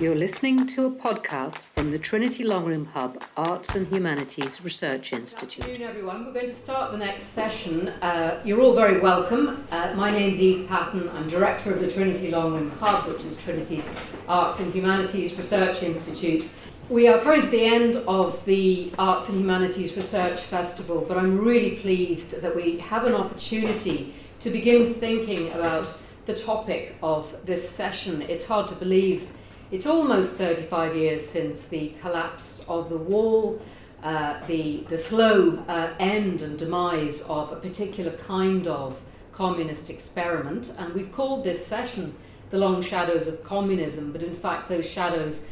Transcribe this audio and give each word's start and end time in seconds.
You're 0.00 0.14
listening 0.14 0.64
to 0.68 0.86
a 0.86 0.90
podcast 0.92 1.66
from 1.66 1.90
the 1.90 1.98
Trinity 1.98 2.44
Long 2.44 2.64
Room 2.64 2.86
Hub 2.86 3.20
Arts 3.36 3.74
and 3.74 3.84
Humanities 3.88 4.62
Research 4.62 5.12
Institute. 5.12 5.64
Good 5.64 5.70
afternoon, 5.72 5.90
everyone. 5.90 6.24
We're 6.24 6.34
going 6.34 6.46
to 6.46 6.54
start 6.54 6.92
the 6.92 6.98
next 6.98 7.24
session. 7.24 7.88
Uh, 7.88 8.40
you're 8.44 8.60
all 8.60 8.76
very 8.76 9.00
welcome. 9.00 9.66
Uh, 9.72 9.94
my 9.96 10.12
name's 10.12 10.38
Eve 10.38 10.68
Patten. 10.68 11.08
I'm 11.08 11.26
director 11.26 11.74
of 11.74 11.80
the 11.80 11.90
Trinity 11.90 12.30
Long 12.30 12.52
Room 12.52 12.70
Hub, 12.78 13.08
which 13.08 13.24
is 13.24 13.36
Trinity's 13.38 13.92
Arts 14.28 14.60
and 14.60 14.72
Humanities 14.72 15.36
Research 15.36 15.82
Institute. 15.82 16.48
We 16.88 17.08
are 17.08 17.20
coming 17.20 17.40
to 17.42 17.48
the 17.48 17.64
end 17.64 17.96
of 18.06 18.44
the 18.44 18.92
Arts 19.00 19.28
and 19.28 19.40
Humanities 19.40 19.96
Research 19.96 20.38
Festival, 20.38 21.06
but 21.08 21.16
I'm 21.16 21.36
really 21.36 21.74
pleased 21.74 22.40
that 22.40 22.54
we 22.54 22.78
have 22.78 23.04
an 23.04 23.14
opportunity 23.14 24.14
to 24.38 24.50
begin 24.50 24.94
thinking 24.94 25.50
about 25.54 25.92
the 26.26 26.36
topic 26.36 26.94
of 27.02 27.34
this 27.44 27.68
session. 27.68 28.22
It's 28.22 28.44
hard 28.44 28.68
to 28.68 28.76
believe 28.76 29.28
it's 29.70 29.86
almost 29.86 30.32
35 30.32 30.96
years 30.96 31.26
since 31.26 31.64
the 31.64 31.92
collapse 32.00 32.64
of 32.68 32.88
the 32.88 32.96
wall, 32.96 33.60
uh, 34.02 34.44
the, 34.46 34.84
the 34.88 34.96
slow 34.96 35.62
uh, 35.68 35.90
end 35.98 36.40
and 36.40 36.58
demise 36.58 37.20
of 37.22 37.52
a 37.52 37.56
particular 37.56 38.12
kind 38.12 38.66
of 38.66 39.00
communist 39.32 39.90
experiment. 39.90 40.72
And 40.78 40.94
we've 40.94 41.12
called 41.12 41.44
this 41.44 41.64
session 41.64 42.14
The 42.50 42.58
Long 42.58 42.80
Shadows 42.80 43.26
of 43.26 43.42
Communism, 43.44 44.10
but 44.12 44.22
in 44.22 44.34
fact, 44.34 44.68
those 44.70 44.88
shadows 44.88 45.46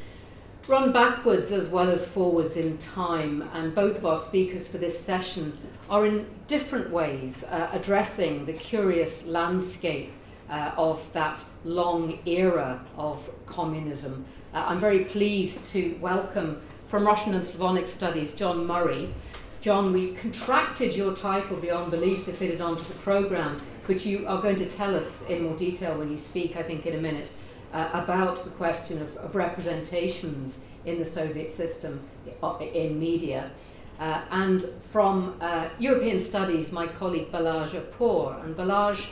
run 0.67 0.93
backwards 0.93 1.53
as 1.53 1.69
well 1.69 1.91
as 1.91 2.05
forwards 2.05 2.57
in 2.57 2.79
time. 2.79 3.49
And 3.53 3.75
both 3.75 3.99
of 3.99 4.07
our 4.07 4.17
speakers 4.17 4.67
for 4.67 4.79
this 4.79 4.99
session 4.99 5.59
are 5.91 6.07
in 6.07 6.27
different 6.47 6.91
ways 6.91 7.45
uh, 7.45 7.69
addressing 7.73 8.47
the 8.47 8.55
curious 8.55 9.27
landscape 9.27 10.13
uh, 10.51 10.73
of 10.77 11.13
that 11.13 11.45
long 11.65 12.19
era 12.27 12.85
of 12.97 13.31
communism. 13.47 14.25
Uh, 14.55 14.65
I'm 14.69 14.81
very 14.81 15.05
pleased 15.05 15.67
to 15.69 15.99
welcome 16.01 16.61
from 16.89 17.07
Russian 17.07 17.35
and 17.35 17.45
Slavonic 17.45 17.89
Studies 17.89 18.33
John 18.33 18.67
Murray. 18.67 19.13
John, 19.61 19.93
we 19.93 20.13
contracted 20.13 20.95
your 20.95 21.15
title 21.15 21.57
beyond 21.57 21.91
belief 21.91 22.25
to 22.27 22.33
fit 22.33 22.51
it 22.51 22.61
onto 22.61 22.85
the 22.85 22.95
programme, 22.95 23.61
which 23.87 24.07
you 24.07 24.27
are 24.27 24.41
going 24.41 24.57
to 24.57 24.67
tell 24.67 24.95
us 24.95 25.29
in 25.29 25.43
more 25.43 25.57
detail 25.57 25.99
when 25.99 26.11
you 26.11 26.17
speak, 26.17 26.57
I 26.57 26.63
think, 26.63 26.87
in 26.87 26.95
a 26.95 27.01
minute, 27.01 27.31
uh, 27.73 27.91
about 27.93 28.45
the 28.45 28.51
question 28.51 29.03
of, 29.03 29.17
of, 29.17 29.35
representations 29.35 30.65
in 30.85 30.99
the 30.99 31.05
Soviet 31.05 31.53
system 31.53 32.01
uh, 32.43 32.57
in 32.59 33.01
media. 33.01 33.51
Uh, 33.99 34.21
and 34.31 34.65
from 34.93 35.37
uh, 35.41 35.69
European 35.79 36.21
Studies, 36.21 36.71
my 36.71 36.87
colleague 36.87 37.33
Balazs 37.33 37.71
Apor. 37.71 38.45
And 38.45 38.57
Balazs 38.57 39.09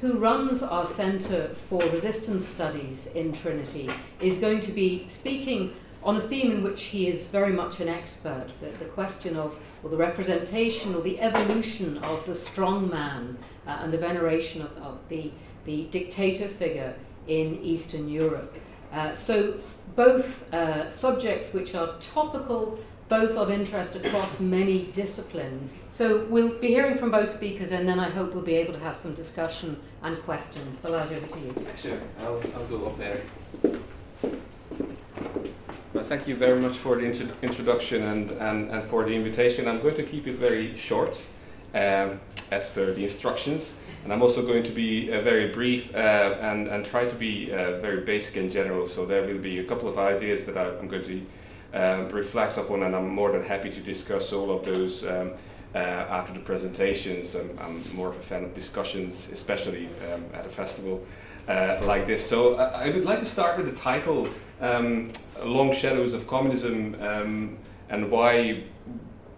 who 0.00 0.14
runs 0.14 0.62
our 0.62 0.86
Centre 0.86 1.54
for 1.68 1.82
Resistance 1.90 2.46
Studies 2.46 3.08
in 3.08 3.32
Trinity, 3.32 3.90
is 4.20 4.38
going 4.38 4.60
to 4.60 4.72
be 4.72 5.04
speaking 5.08 5.74
on 6.02 6.16
a 6.16 6.20
theme 6.20 6.50
in 6.50 6.62
which 6.62 6.84
he 6.84 7.08
is 7.08 7.28
very 7.28 7.52
much 7.52 7.80
an 7.80 7.88
expert 7.88 8.46
the, 8.62 8.70
the 8.78 8.86
question 8.86 9.36
of 9.36 9.58
or 9.82 9.90
the 9.90 9.96
representation 9.96 10.94
or 10.94 11.02
the 11.02 11.20
evolution 11.20 11.98
of 11.98 12.24
the 12.24 12.34
strong 12.34 12.88
man 12.88 13.36
uh, 13.66 13.78
and 13.82 13.92
the 13.92 13.98
veneration 13.98 14.62
of, 14.62 14.74
of, 14.78 14.98
the, 15.08 15.30
the 15.66 15.84
dictator 15.90 16.48
figure 16.48 16.94
in 17.28 17.62
Eastern 17.62 18.08
Europe. 18.08 18.56
Uh, 18.92 19.14
so, 19.14 19.60
both 19.94 20.50
uh, 20.54 20.88
subjects 20.88 21.52
which 21.52 21.74
are 21.74 21.94
topical 22.00 22.78
both 23.10 23.36
of 23.36 23.50
interest 23.50 23.96
across 23.96 24.38
many 24.38 24.84
disciplines. 24.92 25.76
So 25.88 26.24
we'll 26.26 26.56
be 26.60 26.68
hearing 26.68 26.96
from 26.96 27.10
both 27.10 27.28
speakers, 27.28 27.72
and 27.72 27.86
then 27.86 27.98
I 27.98 28.08
hope 28.08 28.32
we'll 28.32 28.44
be 28.44 28.54
able 28.54 28.72
to 28.72 28.78
have 28.78 28.96
some 28.96 29.14
discussion 29.14 29.78
and 30.02 30.16
questions. 30.22 30.76
Balazs, 30.76 31.10
over 31.12 31.26
to 31.26 31.40
you. 31.40 31.66
Sure, 31.76 31.98
I'll, 32.20 32.40
I'll 32.54 32.66
go 32.66 32.86
up 32.86 32.96
there. 32.96 33.20
Well, 35.92 36.04
thank 36.04 36.28
you 36.28 36.36
very 36.36 36.60
much 36.60 36.76
for 36.76 36.94
the 36.94 37.04
intro- 37.04 37.36
introduction 37.42 38.04
and, 38.04 38.30
and, 38.30 38.70
and 38.70 38.88
for 38.88 39.04
the 39.04 39.10
invitation. 39.10 39.66
I'm 39.66 39.82
going 39.82 39.96
to 39.96 40.04
keep 40.04 40.28
it 40.28 40.36
very 40.36 40.76
short, 40.76 41.20
um, 41.74 42.20
as 42.52 42.68
per 42.68 42.94
the 42.94 43.02
instructions. 43.02 43.74
And 44.04 44.12
I'm 44.12 44.22
also 44.22 44.46
going 44.46 44.62
to 44.62 44.70
be 44.70 45.12
uh, 45.12 45.20
very 45.20 45.48
brief 45.48 45.92
uh, 45.94 45.98
and, 46.40 46.68
and 46.68 46.86
try 46.86 47.06
to 47.06 47.14
be 47.14 47.50
uh, 47.50 47.80
very 47.80 48.02
basic 48.02 48.36
in 48.36 48.52
general. 48.52 48.86
So 48.86 49.04
there 49.04 49.26
will 49.26 49.42
be 49.42 49.58
a 49.58 49.64
couple 49.64 49.88
of 49.88 49.98
ideas 49.98 50.44
that 50.44 50.56
I'm 50.56 50.86
going 50.86 51.02
to 51.02 51.26
um, 51.72 52.08
reflect 52.08 52.56
upon, 52.56 52.82
and 52.82 52.94
I'm 52.94 53.08
more 53.08 53.32
than 53.32 53.44
happy 53.44 53.70
to 53.70 53.80
discuss 53.80 54.32
all 54.32 54.50
of 54.50 54.64
those 54.64 55.04
um, 55.04 55.32
uh, 55.74 55.78
after 55.78 56.32
the 56.32 56.40
presentations. 56.40 57.34
I'm, 57.34 57.58
I'm, 57.60 57.94
more 57.94 58.08
of 58.08 58.16
a 58.16 58.20
fan 58.20 58.44
of 58.44 58.54
discussions, 58.54 59.28
especially 59.32 59.88
um, 60.12 60.24
at 60.34 60.46
a 60.46 60.48
festival 60.48 61.04
uh, 61.48 61.78
like 61.82 62.06
this. 62.06 62.26
So 62.26 62.54
uh, 62.54 62.72
I 62.74 62.90
would 62.90 63.04
like 63.04 63.20
to 63.20 63.26
start 63.26 63.56
with 63.56 63.72
the 63.72 63.80
title 63.80 64.28
um, 64.60 65.12
Long 65.42 65.72
Shadows 65.72 66.14
of 66.14 66.26
Communism 66.26 66.96
um, 67.00 67.58
and 67.88 68.10
why 68.10 68.64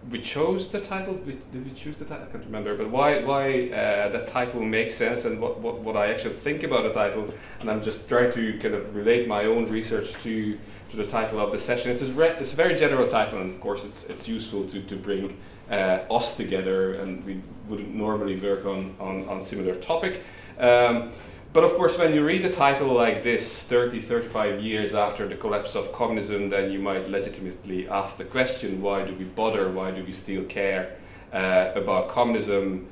we 0.09 0.21
chose 0.21 0.67
the 0.67 0.79
title. 0.79 1.13
Did 1.15 1.65
we 1.65 1.71
choose 1.71 1.95
the 1.95 2.05
title? 2.05 2.27
I 2.27 2.31
can't 2.31 2.45
remember. 2.45 2.75
But 2.75 2.89
why 2.89 3.23
why 3.23 3.69
uh, 3.69 4.09
the 4.09 4.25
title 4.25 4.61
makes 4.61 4.95
sense 4.95 5.25
and 5.25 5.39
what, 5.39 5.59
what, 5.59 5.79
what 5.79 5.95
I 5.95 6.11
actually 6.11 6.33
think 6.33 6.63
about 6.63 6.83
the 6.83 6.93
title. 6.93 7.33
And 7.59 7.69
I'm 7.69 7.81
just 7.81 8.09
trying 8.09 8.31
to 8.33 8.59
kind 8.59 8.75
of 8.75 8.95
relate 8.95 9.27
my 9.27 9.45
own 9.45 9.69
research 9.69 10.13
to 10.23 10.57
to 10.93 10.97
the 10.97 11.09
title 11.09 11.39
of 11.39 11.51
the 11.51 11.57
session. 11.57 11.89
It's 11.89 12.03
a, 12.03 12.13
re- 12.13 12.35
it's 12.39 12.53
a 12.53 12.55
very 12.55 12.75
general 12.75 13.07
title, 13.07 13.41
and 13.41 13.51
of 13.55 13.59
course, 13.59 13.83
it's, 13.83 14.03
it's 14.05 14.27
useful 14.27 14.63
to, 14.65 14.81
to 14.83 14.95
bring 14.95 15.35
uh, 15.69 15.99
us 16.11 16.37
together, 16.37 16.93
and 16.93 17.25
we 17.25 17.41
wouldn't 17.67 17.95
normally 17.95 18.39
work 18.39 18.65
on, 18.65 18.95
on, 18.99 19.27
on 19.27 19.41
similar 19.41 19.73
topic. 19.73 20.23
Um, 20.59 21.11
but 21.51 21.63
of 21.63 21.73
course, 21.73 21.97
when 21.97 22.13
you 22.13 22.23
read 22.23 22.45
a 22.45 22.49
title 22.49 22.93
like 22.93 23.23
this, 23.23 23.63
30, 23.63 24.01
35 24.01 24.61
years 24.61 24.93
after 24.93 25.27
the 25.27 25.35
collapse 25.35 25.75
of 25.75 25.91
communism, 25.93 26.49
then 26.49 26.71
you 26.71 26.77
might 26.77 27.09
legitimately 27.09 27.87
ask 27.89 28.17
the 28.17 28.25
question 28.25 28.79
why 28.81 29.03
do 29.03 29.15
we 29.15 29.25
bother? 29.25 29.71
Why 29.71 29.89
do 29.89 30.03
we 30.03 30.11
still 30.13 30.43
care 30.43 30.97
uh, 31.31 31.71
about 31.75 32.09
communism? 32.09 32.87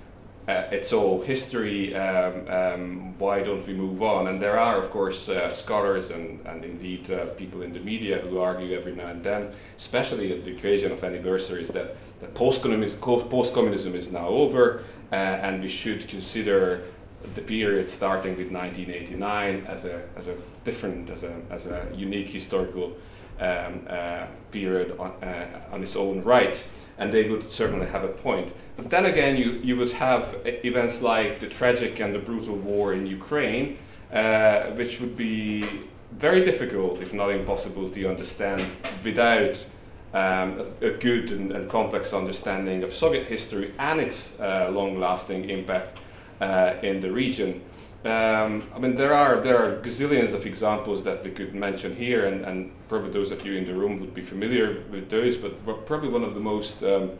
Uh, 0.47 0.63
it's 0.71 0.91
all 0.91 1.21
history. 1.21 1.95
Um, 1.95 2.47
um, 2.47 3.19
why 3.19 3.43
don't 3.43 3.65
we 3.67 3.73
move 3.73 4.01
on? 4.01 4.27
And 4.27 4.41
there 4.41 4.59
are, 4.59 4.75
of 4.81 4.89
course, 4.89 5.29
uh, 5.29 5.51
scholars 5.51 6.09
and, 6.09 6.43
and 6.45 6.65
indeed 6.65 7.11
uh, 7.11 7.25
people 7.37 7.61
in 7.61 7.73
the 7.73 7.79
media 7.79 8.19
who 8.19 8.39
argue 8.39 8.75
every 8.75 8.95
now 8.95 9.07
and 9.07 9.23
then, 9.23 9.53
especially 9.77 10.33
at 10.33 10.43
the 10.43 10.51
occasion 10.51 10.91
of 10.91 11.03
anniversaries, 11.03 11.69
that, 11.69 11.95
that 12.21 12.33
post-communism 12.33 13.95
is 13.95 14.11
now 14.11 14.27
over 14.27 14.83
uh, 15.11 15.15
and 15.15 15.61
we 15.61 15.67
should 15.67 16.07
consider 16.07 16.85
the 17.35 17.41
period 17.41 17.87
starting 17.87 18.35
with 18.35 18.51
1989 18.51 19.65
as 19.67 19.85
a, 19.85 20.01
as 20.15 20.27
a 20.27 20.35
different, 20.63 21.09
as 21.11 21.23
a, 21.23 21.39
as 21.51 21.67
a 21.67 21.87
unique 21.95 22.29
historical 22.29 22.93
um, 23.39 23.87
uh, 23.87 24.25
period 24.51 24.95
on, 24.99 25.11
uh, 25.23 25.61
on 25.71 25.83
its 25.83 25.95
own 25.95 26.23
right 26.23 26.63
and 27.01 27.11
they 27.11 27.27
would 27.27 27.51
certainly 27.51 27.87
have 27.87 28.03
a 28.03 28.09
point. 28.09 28.53
But 28.77 28.91
then 28.91 29.05
again, 29.05 29.35
you, 29.35 29.53
you 29.53 29.75
would 29.77 29.91
have 29.93 30.35
events 30.45 31.01
like 31.01 31.39
the 31.39 31.47
tragic 31.47 31.99
and 31.99 32.13
the 32.13 32.19
brutal 32.19 32.55
war 32.55 32.93
in 32.93 33.07
Ukraine, 33.07 33.79
uh, 34.13 34.65
which 34.71 35.01
would 35.01 35.17
be 35.17 35.67
very 36.11 36.45
difficult, 36.45 37.01
if 37.01 37.11
not 37.11 37.31
impossible, 37.31 37.89
to 37.89 38.07
understand 38.07 38.69
without 39.03 39.65
um, 40.13 40.59
a, 40.81 40.87
a, 40.87 40.91
good 40.91 41.31
and, 41.31 41.51
and, 41.51 41.69
complex 41.69 42.13
understanding 42.13 42.83
of 42.83 42.93
Soviet 42.93 43.25
history 43.27 43.73
and 43.79 43.99
its 43.99 44.37
uh, 44.39 44.69
long 44.71 44.99
lasting 44.99 45.49
impact 45.49 45.97
uh, 46.41 46.73
in 46.83 46.99
the 46.99 47.09
region. 47.09 47.61
Um, 48.03 48.63
I 48.75 48.79
mean, 48.79 48.95
there 48.95 49.13
are 49.13 49.39
there 49.41 49.57
are 49.57 49.77
gazillions 49.77 50.33
of 50.33 50.47
examples 50.47 51.03
that 51.03 51.23
we 51.23 51.29
could 51.29 51.53
mention 51.53 51.95
here, 51.95 52.25
and, 52.25 52.43
and 52.43 52.71
probably 52.87 53.11
those 53.11 53.31
of 53.31 53.45
you 53.45 53.53
in 53.53 53.65
the 53.65 53.75
room 53.75 53.99
would 53.99 54.15
be 54.15 54.23
familiar 54.23 54.83
with 54.89 55.09
those. 55.09 55.37
But 55.37 55.63
probably 55.85 56.09
one 56.09 56.23
of 56.23 56.33
the 56.33 56.39
most 56.39 56.81
um, 56.83 57.11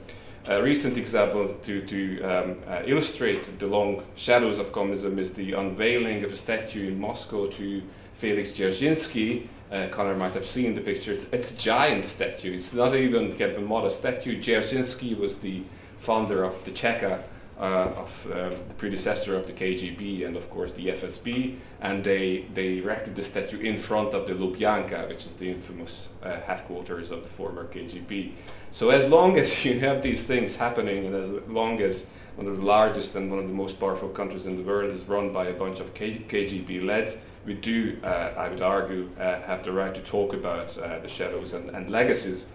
uh, 0.50 0.60
recent 0.62 0.98
examples 0.98 1.52
to 1.68 1.86
to 1.86 2.22
um, 2.24 2.58
uh, 2.68 2.82
illustrate 2.86 3.60
the 3.60 3.68
long 3.68 4.04
shadows 4.16 4.58
of 4.58 4.72
communism 4.72 5.20
is 5.20 5.32
the 5.32 5.54
unveiling 5.54 6.24
of 6.24 6.34
a 6.34 6.38
statue 6.38 6.88
in 6.88 7.00
Moscow 7.00 7.46
to 7.48 7.84
Felix 8.18 8.52
Dzerzhinsky. 8.52 9.48
Uh, 9.72 9.88
Connor 9.90 10.16
might 10.16 10.34
have 10.34 10.48
seen 10.48 10.74
the 10.74 10.82
picture. 10.82 11.12
It's, 11.12 11.26
it's 11.32 11.52
a 11.52 11.58
giant 11.58 12.04
statue. 12.04 12.56
It's 12.56 12.74
not 12.74 12.96
even 12.96 13.38
kind 13.38 13.52
of 13.52 13.58
a 13.58 13.62
modest 13.62 14.00
statue. 14.00 14.42
Dzerzhinsky 14.42 15.18
was 15.18 15.38
the 15.38 15.62
founder 16.00 16.44
of 16.44 16.66
the 16.66 16.72
Cheka 16.72 17.22
of 17.62 18.28
um, 18.32 18.56
the 18.68 18.74
predecessor 18.76 19.36
of 19.36 19.46
the 19.46 19.54
KGB 19.54 20.26
and 20.26 20.36
of 20.36 20.50
course 20.50 20.74
the 20.74 20.88
FSB, 20.88 21.58
and 21.80 22.04
they, 22.04 22.46
they 22.54 22.80
erected 22.80 23.16
the 23.16 23.22
statue 23.22 23.60
in 23.60 23.78
front 23.78 24.14
of 24.14 24.26
the 24.26 24.34
Lubyanka, 24.34 25.08
which 25.08 25.26
is 25.26 25.36
the 25.36 25.50
infamous 25.50 26.10
uh, 26.24 26.40
headquarters 26.42 27.12
of 27.12 27.24
the 27.24 27.30
former 27.30 27.66
KGB. 27.66 28.32
So 28.72 28.90
as 28.90 29.08
long 29.08 29.38
as 29.44 29.64
you 29.64 29.80
have 29.80 30.02
these 30.02 30.24
things 30.24 30.56
happening, 30.56 31.06
and 31.06 31.16
as 31.16 31.30
long 31.48 31.82
as 31.82 32.06
one 32.36 32.48
of 32.48 32.58
the 32.58 32.64
largest 32.64 33.16
and 33.16 33.30
one 33.30 33.40
of 33.40 33.48
the 33.48 33.54
most 33.54 33.80
powerful 33.80 34.10
countries 34.10 34.46
in 34.46 34.56
the 34.56 34.64
world 34.64 34.90
is 34.90 35.04
run 35.04 35.32
by 35.32 35.46
a 35.48 35.54
bunch 35.54 35.80
of 35.80 35.94
K- 35.94 36.26
KGB 36.28 36.84
leds, 36.84 37.16
we 37.46 37.54
do, 37.56 37.98
uh, 38.04 38.34
I 38.38 38.50
would 38.50 38.62
argue, 38.62 39.10
uh, 39.20 39.42
have 39.42 39.64
the 39.64 39.72
right 39.72 39.94
to 39.94 40.02
talk 40.02 40.34
about 40.34 40.78
uh, 40.78 41.00
the 41.00 41.08
shadows 41.08 41.54
and, 41.54 41.70
and 41.70 41.90
legacies 41.90 42.46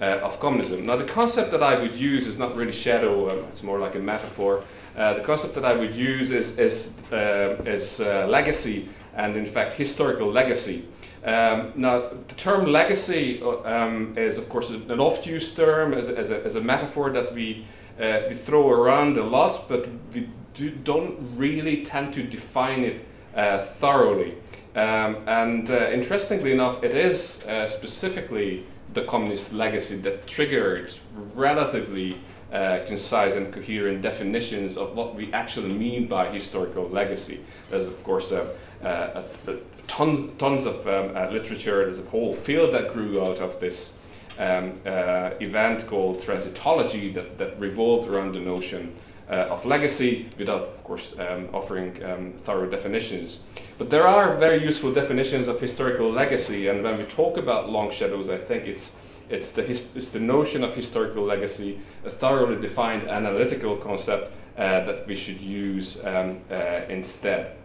uh, 0.00 0.20
of 0.22 0.38
communism. 0.38 0.86
Now, 0.86 0.96
the 0.96 1.04
concept 1.04 1.50
that 1.50 1.62
I 1.62 1.78
would 1.78 1.96
use 1.96 2.26
is 2.26 2.38
not 2.38 2.54
really 2.54 2.72
shadow, 2.72 3.30
um, 3.30 3.44
it's 3.50 3.62
more 3.62 3.80
like 3.80 3.96
a 3.96 3.98
metaphor. 3.98 4.62
Uh, 4.96 5.14
the 5.14 5.20
concept 5.20 5.54
that 5.54 5.64
I 5.64 5.72
would 5.72 5.94
use 5.94 6.30
is, 6.30 6.58
is, 6.58 6.94
uh, 7.12 7.62
is 7.64 8.00
legacy. 8.00 8.88
and 9.14 9.34
in 9.36 9.46
fact 9.46 9.72
historical 9.74 10.30
legacy. 10.30 10.84
Um, 11.24 11.72
now, 11.74 12.10
the 12.28 12.34
term 12.36 12.66
legacy 12.66 13.42
um, 13.42 14.14
is, 14.16 14.36
of 14.38 14.48
course, 14.48 14.70
an 14.70 15.00
oft 15.00 15.26
used 15.26 15.56
term 15.56 15.94
as 15.94 16.08
as, 16.08 16.30
a, 16.30 16.44
as 16.44 16.54
a, 16.54 16.60
metaphor 16.60 17.10
that 17.10 17.32
we, 17.32 17.64
we 17.98 18.34
throw 18.34 18.70
around 18.70 19.16
a 19.16 19.24
lot, 19.24 19.68
but 19.68 19.88
we 20.12 20.28
do, 20.54 20.70
not 20.86 21.38
really 21.38 21.82
tend 21.82 22.12
to 22.14 22.22
define 22.22 22.84
it 22.84 23.06
thoroughly. 23.36 24.34
Um, 24.74 25.16
and 25.26 25.70
uh, 25.70 25.90
interestingly 25.90 26.52
enough, 26.52 26.82
it 26.82 26.94
is 26.94 27.44
uh, 27.46 27.66
specifically 27.66 28.66
the 28.92 29.02
communist 29.04 29.52
legacy 29.52 29.96
that 29.96 30.26
triggered 30.26 30.94
relatively 31.34 32.18
uh, 32.52 32.80
concise 32.86 33.34
and 33.34 33.52
coherent 33.52 34.02
definitions 34.02 34.76
of 34.76 34.94
what 34.94 35.14
we 35.14 35.32
actually 35.32 35.72
mean 35.72 36.06
by 36.06 36.28
historical 36.28 36.88
legacy. 36.88 37.40
There's, 37.70 37.86
of 37.86 38.02
course, 38.04 38.32
a, 38.32 38.54
a, 38.82 39.24
a 39.50 39.56
tons, 39.86 40.38
tons 40.38 40.66
of 40.66 40.86
um, 40.86 41.16
uh, 41.16 41.30
literature. 41.30 41.84
There's 41.86 41.98
a 41.98 42.10
whole 42.10 42.34
field 42.34 42.72
that 42.72 42.92
grew 42.92 43.24
out 43.24 43.40
of 43.40 43.58
this 43.60 43.96
um, 44.38 44.80
uh, 44.84 45.30
event 45.40 45.86
called 45.86 46.20
transitology 46.20 47.14
that, 47.14 47.38
that 47.38 47.58
revolved 47.58 48.08
around 48.08 48.34
the 48.34 48.40
notion 48.40 48.94
uh, 49.30 49.54
of 49.54 49.64
legacy 49.64 50.28
without, 50.38 50.62
of 50.62 50.84
course, 50.84 51.14
um, 51.18 51.48
offering 51.52 52.02
um, 52.04 52.32
thorough 52.36 52.68
definitions. 52.68 53.38
But 53.78 53.90
there 53.90 54.06
are 54.06 54.36
very 54.36 54.62
useful 54.62 54.92
definitions 54.92 55.48
of 55.48 55.60
historical 55.60 56.10
legacy, 56.10 56.68
and 56.68 56.82
when 56.82 56.98
we 56.98 57.04
talk 57.04 57.36
about 57.36 57.68
long 57.68 57.90
shadows, 57.90 58.28
I 58.28 58.38
think 58.38 58.66
it's 58.66 58.92
it's 59.28 59.50
the, 59.50 59.62
his, 59.62 59.88
it's 59.96 60.10
the 60.10 60.20
notion 60.20 60.62
of 60.62 60.74
historical 60.76 61.24
legacy, 61.24 61.80
a 62.04 62.10
thoroughly 62.10 62.60
defined 62.60 63.08
analytical 63.08 63.76
concept 63.76 64.32
uh, 64.56 64.84
that 64.84 65.04
we 65.08 65.16
should 65.16 65.40
use 65.40 66.04
um, 66.04 66.40
uh, 66.48 66.82
instead 66.88 67.56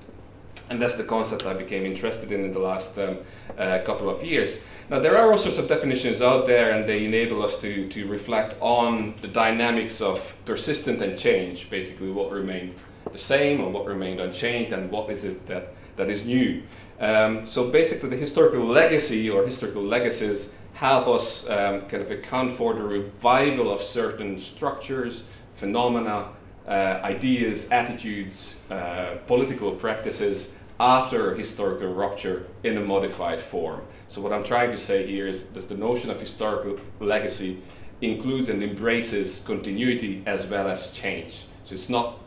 and 0.71 0.81
that's 0.81 0.95
the 0.95 1.03
concept 1.03 1.45
I 1.45 1.53
became 1.53 1.85
interested 1.85 2.31
in 2.31 2.45
in 2.45 2.53
the 2.53 2.59
last 2.59 2.97
um, 2.97 3.17
uh, 3.57 3.79
couple 3.85 4.09
of 4.09 4.23
years. 4.23 4.57
Now, 4.89 4.99
there 4.99 5.17
are 5.17 5.29
all 5.29 5.37
sorts 5.37 5.57
of 5.57 5.67
definitions 5.67 6.21
out 6.21 6.47
there, 6.47 6.71
and 6.71 6.87
they 6.87 7.03
enable 7.03 7.43
us 7.43 7.59
to, 7.59 7.89
to 7.89 8.07
reflect 8.07 8.55
on 8.61 9.13
the 9.21 9.27
dynamics 9.27 9.99
of 9.99 10.33
persistent 10.45 11.01
and 11.01 11.19
change, 11.19 11.69
basically, 11.69 12.09
what 12.09 12.31
remained 12.31 12.73
the 13.11 13.17
same 13.17 13.59
or 13.59 13.69
what 13.69 13.85
remained 13.85 14.21
unchanged, 14.21 14.71
and 14.71 14.89
what 14.89 15.09
is 15.09 15.25
it 15.25 15.45
that, 15.47 15.73
that 15.97 16.09
is 16.09 16.25
new. 16.25 16.63
Um, 17.01 17.45
so, 17.45 17.69
basically, 17.69 18.07
the 18.07 18.15
historical 18.15 18.65
legacy 18.65 19.29
or 19.29 19.45
historical 19.45 19.83
legacies 19.83 20.53
help 20.73 21.05
us 21.07 21.49
um, 21.49 21.81
kind 21.81 22.01
of 22.01 22.11
account 22.11 22.51
for 22.51 22.73
the 22.73 22.83
revival 22.83 23.69
of 23.73 23.81
certain 23.81 24.39
structures, 24.39 25.23
phenomena, 25.53 26.29
uh, 26.67 26.99
ideas, 27.03 27.67
attitudes, 27.71 28.55
uh, 28.69 29.17
political 29.27 29.71
practices 29.71 30.53
after 30.81 31.35
historical 31.35 31.93
rupture 31.93 32.47
in 32.63 32.75
a 32.75 32.81
modified 32.81 33.39
form. 33.39 33.81
So 34.09 34.19
what 34.19 34.33
I'm 34.33 34.43
trying 34.43 34.71
to 34.71 34.79
say 34.79 35.05
here 35.05 35.27
is 35.27 35.45
that 35.45 35.69
the 35.69 35.75
notion 35.75 36.09
of 36.09 36.19
historical 36.19 36.79
legacy 36.99 37.61
includes 38.01 38.49
and 38.49 38.63
embraces 38.63 39.41
continuity 39.45 40.23
as 40.25 40.47
well 40.47 40.67
as 40.67 40.91
change. 40.91 41.45
So 41.65 41.75
it's 41.75 41.87
not 41.87 42.17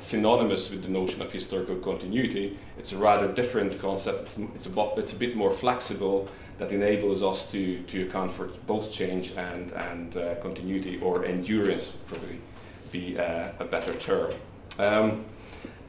synonymous 0.00 0.68
with 0.68 0.82
the 0.82 0.88
notion 0.88 1.22
of 1.22 1.30
historical 1.30 1.76
continuity. 1.76 2.58
It's 2.76 2.92
a 2.92 2.96
rather 2.96 3.32
different 3.32 3.80
concept. 3.80 4.22
It's, 4.22 4.38
it's, 4.56 4.66
a, 4.66 4.94
it's 4.96 5.12
a 5.12 5.16
bit 5.16 5.36
more 5.36 5.52
flexible 5.52 6.28
that 6.58 6.72
enables 6.72 7.22
us 7.22 7.52
to, 7.52 7.82
to 7.84 8.08
account 8.08 8.32
for 8.32 8.46
both 8.66 8.90
change 8.90 9.30
and, 9.36 9.70
and 9.70 10.16
uh, 10.16 10.34
continuity 10.42 10.98
or 11.00 11.24
endurance, 11.24 11.92
probably 12.08 12.40
be 12.90 13.16
uh, 13.16 13.52
a 13.60 13.64
better 13.64 13.94
term. 13.94 14.32
Um, 14.80 15.24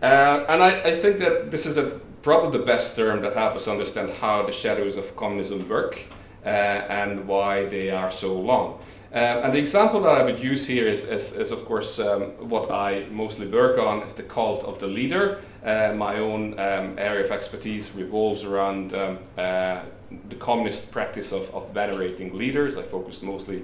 uh, 0.03 0.45
and 0.49 0.61
I, 0.61 0.81
I, 0.81 0.93
think 0.93 1.19
that 1.19 1.49
this 1.49 1.65
is 1.65 1.77
a, 1.77 1.99
probably 2.21 2.57
the 2.59 2.65
best 2.65 2.95
term 2.95 3.21
that 3.21 3.33
helps 3.33 3.61
us 3.61 3.67
understand 3.67 4.11
how 4.11 4.45
the 4.45 4.51
shadows 4.51 4.97
of 4.97 5.15
communism 5.15 5.67
work 5.69 5.99
uh, 6.45 6.49
and 6.49 7.25
why 7.25 7.65
they 7.65 7.89
are 7.89 8.11
so 8.11 8.37
long. 8.37 8.79
Uh, 9.13 9.41
and 9.43 9.53
the 9.53 9.59
example 9.59 10.01
that 10.01 10.11
I 10.11 10.23
would 10.23 10.43
use 10.43 10.67
here 10.67 10.87
is, 10.87 11.05
is, 11.05 11.33
is 11.33 11.51
of 11.51 11.63
course, 11.65 11.99
um, 11.99 12.21
what 12.49 12.71
I 12.71 13.05
mostly 13.11 13.47
work 13.47 13.77
on 13.77 14.01
is 14.01 14.13
the 14.15 14.23
cult 14.23 14.63
of 14.63 14.79
the 14.79 14.87
leader. 14.87 15.41
Uh, 15.63 15.93
my 15.95 16.17
own 16.17 16.53
um, 16.59 16.97
area 16.97 17.23
of 17.23 17.31
expertise 17.31 17.91
revolves 17.93 18.43
around 18.43 18.93
um, 18.95 19.19
uh, 19.37 19.83
the 20.29 20.35
communist 20.35 20.91
practice 20.91 21.31
of, 21.31 21.49
of 21.53 21.69
venerating 21.73 22.35
leaders. 22.35 22.75
I 22.75 22.81
focus 22.81 23.21
mostly 23.21 23.63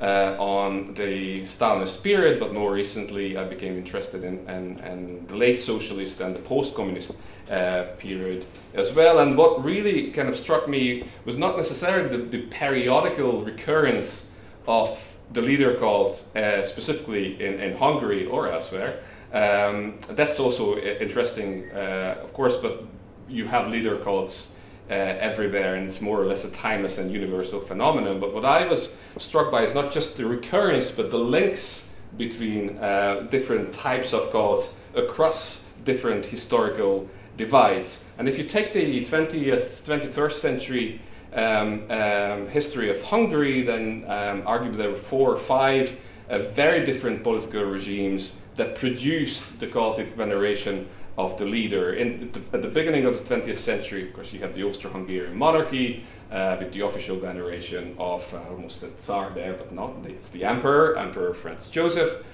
uh, 0.00 0.36
on 0.38 0.94
the 0.94 1.42
Stalinist 1.42 2.02
period, 2.02 2.40
but 2.40 2.52
more 2.52 2.72
recently 2.72 3.36
I 3.36 3.44
became 3.44 3.76
interested 3.76 4.24
in, 4.24 5.26
the 5.26 5.36
late 5.36 5.60
socialist 5.60 6.20
and 6.20 6.34
the 6.34 6.40
post 6.40 6.74
communist 6.74 7.12
uh, 7.50 7.84
period 7.98 8.46
as 8.74 8.94
well. 8.94 9.18
And 9.18 9.36
what 9.36 9.64
really 9.64 10.10
kind 10.10 10.28
of 10.28 10.36
struck 10.36 10.68
me 10.68 11.08
was 11.24 11.36
not 11.36 11.56
necessarily 11.56 12.08
the, 12.08 12.24
the 12.24 12.42
periodical 12.46 13.44
recurrence 13.44 14.30
of 14.66 14.98
the 15.32 15.40
leader 15.40 15.74
cult, 15.74 16.24
uh, 16.36 16.64
specifically 16.64 17.40
in, 17.42 17.60
in 17.60 17.76
Hungary 17.76 18.26
or 18.26 18.50
elsewhere. 18.50 19.02
Um, 19.32 19.98
that's 20.10 20.38
also 20.38 20.78
interesting, 20.78 21.70
uh, 21.72 22.20
of 22.22 22.32
course, 22.32 22.56
but 22.56 22.84
you 23.28 23.46
have 23.46 23.68
leader 23.68 23.98
cults 23.98 24.53
uh, 24.90 24.92
everywhere, 24.92 25.74
and 25.74 25.86
it's 25.86 26.00
more 26.00 26.20
or 26.20 26.26
less 26.26 26.44
a 26.44 26.50
timeless 26.50 26.98
and 26.98 27.10
universal 27.10 27.60
phenomenon. 27.60 28.20
But 28.20 28.34
what 28.34 28.44
I 28.44 28.66
was 28.66 28.94
struck 29.18 29.50
by 29.50 29.62
is 29.62 29.74
not 29.74 29.92
just 29.92 30.16
the 30.16 30.26
recurrence, 30.26 30.90
but 30.90 31.10
the 31.10 31.18
links 31.18 31.88
between 32.16 32.78
uh, 32.78 33.26
different 33.30 33.72
types 33.72 34.12
of 34.12 34.32
gods 34.32 34.74
across 34.94 35.64
different 35.84 36.26
historical 36.26 37.08
divides. 37.36 38.04
And 38.18 38.28
if 38.28 38.38
you 38.38 38.44
take 38.44 38.72
the 38.72 39.04
20th, 39.04 39.82
21st 39.82 40.32
century 40.32 41.00
um, 41.32 41.90
um, 41.90 42.48
history 42.48 42.90
of 42.90 43.02
Hungary, 43.02 43.62
then 43.62 44.04
um, 44.06 44.42
arguably 44.42 44.76
there 44.76 44.90
were 44.90 44.96
four 44.96 45.32
or 45.32 45.36
five 45.36 45.96
uh, 46.30 46.38
very 46.38 46.86
different 46.86 47.22
political 47.22 47.64
regimes 47.64 48.32
that 48.56 48.76
produced 48.76 49.58
the 49.60 49.66
cultic 49.66 50.14
veneration 50.14 50.88
of 51.16 51.36
the 51.38 51.44
leader. 51.44 51.94
In 51.94 52.32
the, 52.32 52.40
at 52.56 52.62
the 52.62 52.68
beginning 52.68 53.04
of 53.04 53.16
the 53.16 53.34
20th 53.34 53.56
century, 53.56 54.08
of 54.08 54.12
course, 54.12 54.32
you 54.32 54.40
have 54.40 54.54
the 54.54 54.64
Austro-Hungarian 54.64 55.36
monarchy 55.36 56.04
uh, 56.30 56.56
with 56.58 56.72
the 56.72 56.80
official 56.80 57.16
veneration 57.16 57.94
of 57.98 58.32
uh, 58.34 58.38
almost 58.50 58.80
the 58.80 58.88
Tsar 58.88 59.30
there, 59.34 59.52
but 59.54 59.72
not. 59.72 59.94
It's 60.06 60.28
the 60.28 60.44
Emperor, 60.44 60.98
Emperor 60.98 61.32
Franz 61.34 61.68
Joseph. 61.68 62.24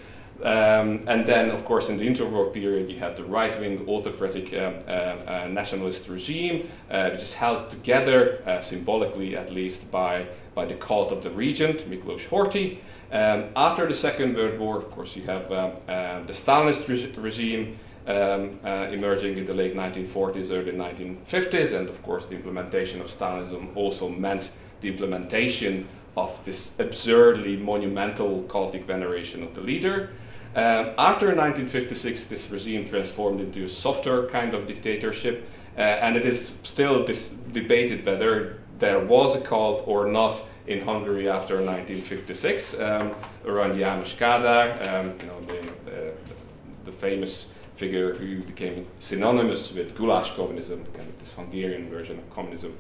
Um, 0.43 1.05
and 1.07 1.27
then, 1.27 1.51
of 1.51 1.67
course, 1.67 1.91
in 1.91 1.99
the 1.99 2.09
interwar 2.09 2.51
period, 2.51 2.91
you 2.91 2.99
had 2.99 3.15
the 3.15 3.25
right-wing 3.25 3.87
autocratic 3.87 4.55
um, 4.55 4.79
uh, 4.87 5.47
nationalist 5.49 6.09
regime, 6.09 6.71
uh, 6.91 7.11
which 7.11 7.23
is 7.23 7.35
held 7.35 7.69
together, 7.69 8.43
symbolically 8.63 9.37
at 9.37 9.51
least, 9.53 9.91
by, 9.91 10.27
by 10.55 10.65
the 10.65 10.75
cult 10.75 11.13
of 11.13 11.23
the 11.23 11.31
regent, 11.31 11.81
Miklos 11.91 12.27
Horthy. 12.27 12.79
Um, 13.13 13.51
after 13.55 13.87
the 13.87 13.93
Second 13.93 14.35
World 14.35 14.59
War, 14.59 14.79
of 14.79 14.91
course, 14.91 15.15
you 15.15 15.25
have 15.25 15.51
the 15.51 16.33
Stalinist 16.33 16.89
re- 16.89 17.13
regime, 17.21 17.79
um, 18.11 18.59
uh, 18.65 18.89
emerging 18.91 19.39
in 19.39 19.45
the 19.47 19.55
late 19.55 19.75
1940s, 19.75 20.51
early 20.51 20.73
1950s, 20.73 21.79
and 21.79 21.89
of 21.89 22.03
course, 22.03 22.27
the 22.27 22.35
implementation 22.35 23.01
of 23.01 23.07
Stalinism 23.09 23.77
also 23.77 24.09
meant 24.09 24.51
the 24.81 24.89
implementation 24.89 25.87
of 26.17 26.45
this 26.45 26.79
absurdly 26.81 27.57
monumental 27.57 28.43
cultic 28.49 28.85
veneration 28.85 29.43
of 29.43 29.55
the 29.55 29.61
leader. 29.61 30.11
Um, 30.57 30.91
after 30.99 31.27
1956, 31.27 32.25
this 32.25 32.51
regime 32.51 32.85
transformed 32.85 33.41
into 33.41 33.65
a 33.65 33.69
softer 33.69 34.27
kind 34.29 34.55
of 34.55 34.67
dictatorship, 34.67 35.49
uh, 35.79 35.81
and 35.81 36.17
it 36.17 36.25
is 36.25 36.59
still 36.65 37.05
dis- 37.05 37.29
debated 37.29 38.05
whether 38.05 38.59
there 38.81 38.99
was 38.99 39.37
a 39.37 39.41
cult 39.41 39.85
or 39.87 40.07
not 40.07 40.43
in 40.67 40.81
Hungary 40.85 41.29
after 41.29 41.55
1956 41.57 42.81
um, 42.81 43.13
around 43.47 43.75
János 43.75 44.17
Kádár, 44.17 44.81
um, 44.89 45.15
you 45.21 45.27
know, 45.27 45.41
the, 45.43 45.91
the, 45.91 46.13
the 46.87 46.93
famous 46.93 47.55
figure 47.81 48.15
who 48.15 48.43
became 48.43 48.87
synonymous 48.99 49.73
with 49.73 49.97
goulash 49.97 50.31
communism, 50.37 50.79
kind 50.97 51.09
of 51.09 51.19
this 51.19 51.33
Hungarian 51.33 51.89
version 51.89 52.19
of 52.19 52.27
communism. 52.37 52.73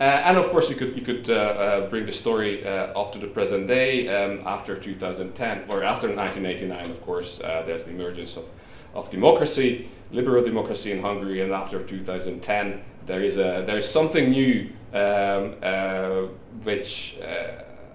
Uh, 0.00 0.28
and 0.28 0.36
of 0.36 0.46
course, 0.52 0.68
you 0.70 0.76
could 0.80 0.92
you 0.98 1.04
could 1.10 1.30
uh, 1.30 1.34
uh, 1.34 1.90
bring 1.90 2.04
the 2.06 2.16
story 2.24 2.52
uh, 2.66 3.00
up 3.00 3.12
to 3.12 3.18
the 3.24 3.30
present 3.38 3.68
day 3.68 3.92
um, 4.16 4.32
after 4.56 4.72
2010 4.74 5.70
or 5.70 5.84
after 5.84 6.08
1989. 6.08 6.90
Of 6.90 7.00
course, 7.08 7.30
uh, 7.40 7.62
there's 7.66 7.84
the 7.84 7.92
emergence 7.98 8.36
of, 8.36 8.46
of 8.94 9.10
democracy, 9.10 9.88
liberal 10.10 10.42
democracy 10.42 10.90
in 10.90 11.00
Hungary, 11.02 11.40
and 11.44 11.52
after 11.52 11.78
2010, 11.80 12.82
there 13.06 13.22
is 13.22 13.36
a 13.36 13.62
there 13.68 13.78
is 13.78 13.88
something 13.98 14.30
new, 14.30 14.56
um, 14.92 15.54
uh, 15.62 16.26
which 16.66 17.16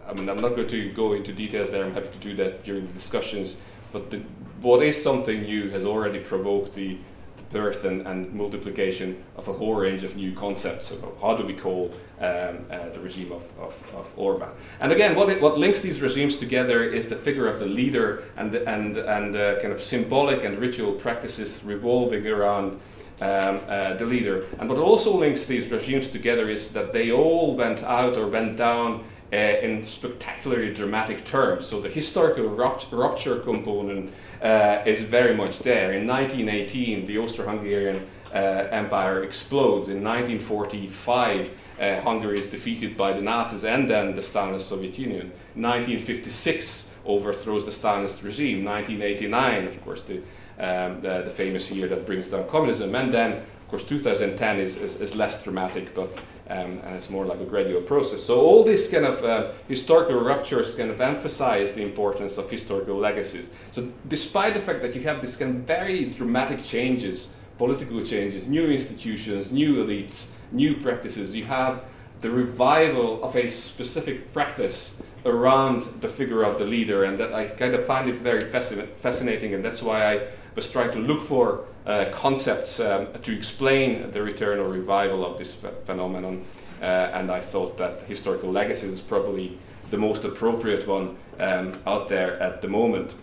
I 0.10 0.14
mean 0.16 0.30
I'm 0.30 0.42
not 0.46 0.54
going 0.56 0.72
to 0.78 0.82
go 1.02 1.08
into 1.18 1.34
details 1.34 1.70
there. 1.72 1.84
I'm 1.86 1.96
happy 2.00 2.12
to 2.18 2.22
do 2.30 2.34
that 2.42 2.64
during 2.64 2.88
the 2.88 2.94
discussions. 2.94 3.58
But 3.92 4.12
the, 4.12 4.22
what 4.62 4.84
is 4.84 5.02
something 5.02 5.44
new 5.44 5.70
has 5.70 5.86
already 5.86 6.20
provoked 6.20 6.74
the, 6.74 6.98
the 7.38 7.44
birth 7.52 7.84
and, 7.84 8.08
and, 8.08 8.34
multiplication 8.34 9.24
of 9.36 9.48
a 9.48 9.54
whole 9.54 9.76
range 9.76 10.04
of 10.04 10.16
new 10.16 10.34
concepts 10.34 10.92
about 10.92 11.18
how 11.22 11.36
do 11.36 11.46
we 11.46 11.54
call 11.54 11.94
um, 12.20 12.66
uh, 12.72 12.90
the 12.90 13.00
regime 13.00 13.32
of, 13.32 13.44
of, 13.60 13.76
of, 13.94 14.12
Orban. 14.16 14.50
And 14.80 14.92
again, 14.92 15.16
what, 15.16 15.30
it, 15.30 15.42
what 15.42 15.58
links 15.58 15.80
these 15.80 16.02
regimes 16.02 16.36
together 16.36 16.84
is 16.84 17.08
the 17.08 17.16
figure 17.16 17.48
of 17.48 17.60
the 17.60 17.66
leader 17.66 18.24
and, 18.36 18.56
and, 18.56 18.98
and 18.98 19.36
uh, 19.36 19.60
kind 19.60 19.72
of 19.72 19.82
symbolic 19.84 20.44
and 20.44 20.58
ritual 20.58 20.94
practices 20.94 21.64
revolving 21.64 22.26
around 22.28 22.80
um, 23.22 23.62
uh, 23.68 23.94
the 23.96 24.06
leader. 24.06 24.48
And 24.60 24.70
what 24.70 24.80
also 24.80 25.16
links 25.16 25.46
these 25.46 25.72
regimes 25.72 26.08
together 26.10 26.50
is 26.50 26.70
that 26.70 26.94
they 26.94 27.12
all 27.12 27.56
went 27.56 27.84
out 27.84 28.18
or 28.18 28.28
went 28.28 28.58
down 28.58 29.04
uh, 29.34 29.36
in 29.36 29.84
spectacularly 29.84 30.74
dramatic 30.74 31.26
terms. 31.26 31.68
So 31.68 31.82
the 31.82 31.90
historical 31.90 32.48
rupt- 32.48 32.88
rupture 32.92 33.40
component 33.40 34.14
uh, 34.42 34.84
is 34.86 35.04
very 35.04 35.36
much 35.36 35.60
there. 35.60 35.94
In 35.94 36.08
1918, 36.08 37.06
the 37.06 37.18
Austro-Hungarian 37.18 38.06
uh, 38.34 38.38
Empire 38.72 39.24
explodes. 39.24 39.90
In 39.90 40.04
1945, 40.04 41.52
uh, 41.80 42.02
Hungary 42.02 42.40
is 42.40 42.48
defeated 42.48 42.98
by 42.98 43.14
the 43.14 43.22
Nazis 43.22 43.64
and 43.64 43.90
then 43.90 44.14
the 44.14 44.22
Stalinist 44.22 44.62
Soviet 44.62 44.98
Union. 44.98 45.32
1956 45.56 46.92
overthrows 47.06 47.66
the 47.66 47.72
Stalinist 47.72 48.24
regime. 48.24 48.64
1989, 48.64 49.68
of 49.68 49.84
course, 49.84 50.04
the 50.04 50.22
um, 50.60 51.02
the, 51.02 51.22
the, 51.22 51.30
famous 51.30 51.70
year 51.72 51.88
that 51.88 52.06
brings 52.06 52.28
down 52.28 52.48
communism. 52.48 52.96
And 52.96 53.14
then, 53.14 53.34
of 53.34 53.68
course, 53.68 53.84
2010 53.84 54.60
is, 54.60 54.76
is, 54.76 54.96
is 54.96 55.16
less 55.16 55.44
dramatic, 55.44 55.94
but 55.94 56.18
um, 56.50 56.80
and 56.84 56.96
it's 56.96 57.10
more 57.10 57.26
like 57.26 57.40
a 57.40 57.46
gradual 57.46 57.82
process. 57.82 58.24
So 58.24 58.40
all 58.40 58.64
these 58.64 58.88
kind 58.88 59.06
of 59.06 59.24
uh, 59.24 59.52
historical 59.68 60.20
ruptures 60.20 60.74
kind 60.76 60.90
of 60.90 61.02
emphasize 61.02 61.74
the 61.74 61.82
importance 61.82 62.38
of 62.38 62.50
historical 62.50 62.98
legacies. 62.98 63.50
So 63.72 63.90
despite 64.08 64.54
the 64.54 64.62
fact 64.62 64.82
that 64.82 64.96
you 64.96 65.02
have 65.04 65.22
these 65.22 65.36
kind 65.36 65.56
of 65.56 65.62
very 65.64 66.06
dramatic 66.06 66.64
changes, 66.64 67.28
political 67.58 68.04
changes, 68.04 68.48
new 68.48 68.70
institutions, 68.70 69.52
new 69.52 69.84
elites, 69.84 70.28
new 70.52 70.76
practices, 70.76 71.36
you 71.36 71.46
have 71.46 71.84
the 72.22 72.30
revival 72.30 73.24
of 73.24 73.36
a 73.36 73.48
specific 73.48 74.32
practice 74.34 75.02
around 75.26 75.82
the 76.02 76.08
figure 76.08 76.44
of 76.44 76.58
the 76.58 76.66
leader, 76.66 77.04
and 77.04 77.18
that 77.18 77.34
I 77.34 77.48
kind 77.48 77.74
of 77.74 77.86
find 77.86 78.10
it 78.10 78.22
very 78.22 78.42
fascinating, 78.42 79.54
and 79.54 79.64
that's 79.64 79.82
why 79.82 80.14
I 80.14 80.28
was 80.56 80.72
trying 80.72 80.92
to 80.92 81.00
look 81.00 81.24
for 81.24 81.66
uh, 81.86 82.06
concepts 82.12 82.80
um, 82.80 83.08
to 83.24 83.36
explain 83.36 84.12
the 84.12 84.22
return 84.22 84.60
or 84.60 84.68
revival 84.68 85.26
of 85.26 85.38
this 85.38 85.56
ph- 85.56 85.74
phenomenon. 85.86 86.46
Uh, 86.82 86.86
and 86.86 87.32
I 87.32 87.42
thought 87.42 87.78
that 87.78 88.04
historical 88.04 88.52
legacy 88.52 88.88
is 88.88 89.02
probably 89.02 89.58
the 89.90 89.98
most 89.98 90.24
appropriate 90.24 90.88
one 90.88 91.18
um, 91.40 91.74
out 91.86 92.08
there 92.10 92.40
at 92.40 92.62
the 92.62 92.68
moment. 92.68 93.16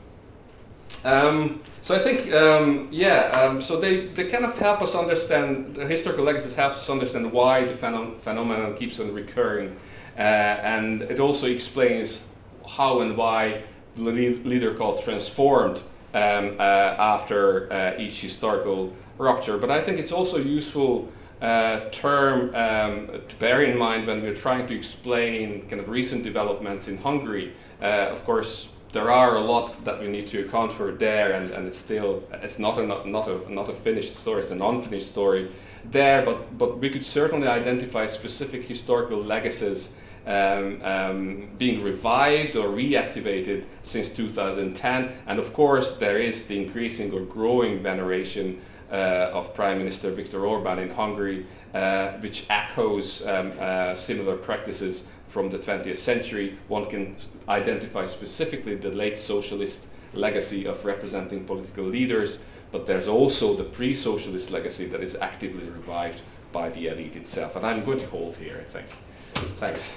Um, 1.05 1.61
so 1.83 1.95
I 1.95 1.99
think, 1.99 2.33
um, 2.33 2.89
yeah, 2.91 3.43
um, 3.43 3.61
so 3.61 3.79
they, 3.79 4.07
they 4.07 4.29
kind 4.29 4.45
of 4.45 4.57
help 4.59 4.81
us 4.81 4.95
understand, 4.95 5.75
the 5.75 5.87
historical 5.87 6.25
legacies 6.25 6.55
help 6.55 6.73
us 6.73 6.89
understand 6.89 7.31
why 7.31 7.65
the 7.65 7.75
phenom- 7.75 8.21
phenomenon 8.21 8.77
keeps 8.77 8.99
on 9.01 9.13
recurring. 9.13 9.77
Uh, 10.17 10.21
and 10.21 11.03
it 11.03 11.21
also 11.21 11.47
explains 11.47 12.25
how 12.67 13.01
and 13.01 13.17
why 13.17 13.65
the 13.97 14.03
leader 14.03 14.75
cult 14.75 15.03
transformed 15.05 15.83
um, 16.15 16.57
uh, 16.59 16.63
after 16.63 17.73
uh, 17.73 18.01
each 18.01 18.21
historical 18.21 18.93
rupture. 19.19 19.59
But 19.59 19.71
I 19.71 19.81
think 19.81 19.99
it's 19.99 20.13
also 20.13 20.39
a 20.39 20.43
useful 20.43 21.13
uh, 21.41 21.91
term 21.91 22.55
um, 22.55 23.23
to 23.29 23.37
bear 23.37 23.63
in 23.63 23.77
mind 23.77 24.07
when 24.07 24.23
we're 24.23 24.37
trying 24.37 24.67
to 24.69 24.75
explain 24.75 25.69
kind 25.69 25.81
of 25.81 25.89
recent 25.89 26.25
developments 26.25 26.89
in 26.89 26.99
Hungary. 26.99 27.53
Uh, 27.83 28.09
of 28.13 28.25
course, 28.25 28.69
there 28.93 29.11
are 29.11 29.37
a 29.37 29.41
lot 29.41 29.85
that 29.85 30.01
we 30.01 30.07
need 30.07 30.27
to 30.29 30.47
account 30.47 30.71
for 30.73 30.93
there, 30.93 31.33
and, 31.33 31.51
and 31.51 31.67
it's 31.67 31.77
still 31.77 32.23
it's 32.33 32.59
not 32.59 32.79
a 32.79 32.87
not, 32.87 33.27
a 33.27 33.53
not 33.53 33.69
a 33.69 33.75
finished 33.75 34.17
story. 34.17 34.43
It's 34.43 34.53
an 34.53 34.63
unfinished 34.63 35.11
story 35.11 35.51
there, 35.85 36.25
but 36.25 36.57
but 36.57 36.79
we 36.79 36.89
could 36.89 37.05
certainly 37.05 37.49
identify 37.49 38.07
specific 38.07 38.63
historical 38.63 39.23
legacies 39.23 39.91
um, 40.27 40.81
um, 40.83 41.49
being 41.59 41.83
revived 41.83 42.57
or 42.57 42.69
reactivated 42.69 43.67
since 43.83 44.09
2010. 44.09 45.13
And 45.27 45.39
of 45.39 45.53
course, 45.53 45.97
there 45.97 46.19
is 46.19 46.45
the 46.45 46.63
increasing 46.63 47.13
or 47.13 47.21
growing 47.21 47.83
veneration 47.83 48.61
uh, 48.91 49.31
of 49.33 49.55
Prime 49.55 49.79
Minister 49.79 50.11
Viktor 50.13 50.47
Orban 50.47 50.79
in 50.79 50.91
Hungary, 50.91 51.47
uh, 51.75 52.13
which 52.19 52.47
echoes 52.49 53.27
um, 53.27 53.53
uh, 53.59 53.97
similar 53.97 54.37
practices 54.37 55.05
from 55.27 55.51
the 55.51 55.59
20th 55.59 55.97
century. 55.97 56.59
One 56.69 56.87
can 56.87 57.17
identify 57.49 58.05
specifically 58.05 58.77
the 58.77 58.91
late 58.91 59.19
socialist 59.19 59.87
legacy 60.13 60.67
of 60.67 60.85
representing 60.85 61.45
political 61.45 61.85
leaders, 61.85 62.39
but 62.71 62.87
there's 62.87 63.09
also 63.09 63.57
the 63.57 63.65
pre 63.65 63.95
socialist 63.95 64.51
legacy 64.51 64.87
that 64.87 65.03
is 65.03 65.17
actively 65.17 65.69
revived 65.69 66.23
by 66.53 66.69
the 66.69 66.87
elite 66.87 67.17
itself. 67.17 67.57
And 67.57 67.67
I'm 67.67 67.85
going 67.85 67.99
to 67.99 68.07
hold 68.07 68.37
here, 68.37 68.59
I 68.61 68.65
think. 68.71 68.87
Thanks. 69.35 69.95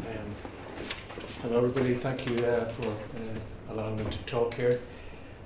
Um, 0.00 0.34
hello, 1.42 1.58
everybody. 1.58 1.94
Thank 1.94 2.28
you 2.28 2.44
uh, 2.44 2.66
for 2.72 2.86
uh, 2.86 3.70
allowing 3.70 3.96
me 3.96 4.04
to 4.10 4.18
talk 4.18 4.54
here. 4.54 4.80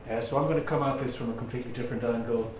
Uh, 0.09 0.21
so 0.21 0.37
I'm 0.37 0.45
going 0.45 0.57
to 0.59 0.65
come 0.65 0.83
at 0.83 1.03
this 1.03 1.17
from 1.17 1.31
a 1.31 1.35
completely 1.35 1.73
different 1.73 2.05
angle. 2.05 2.53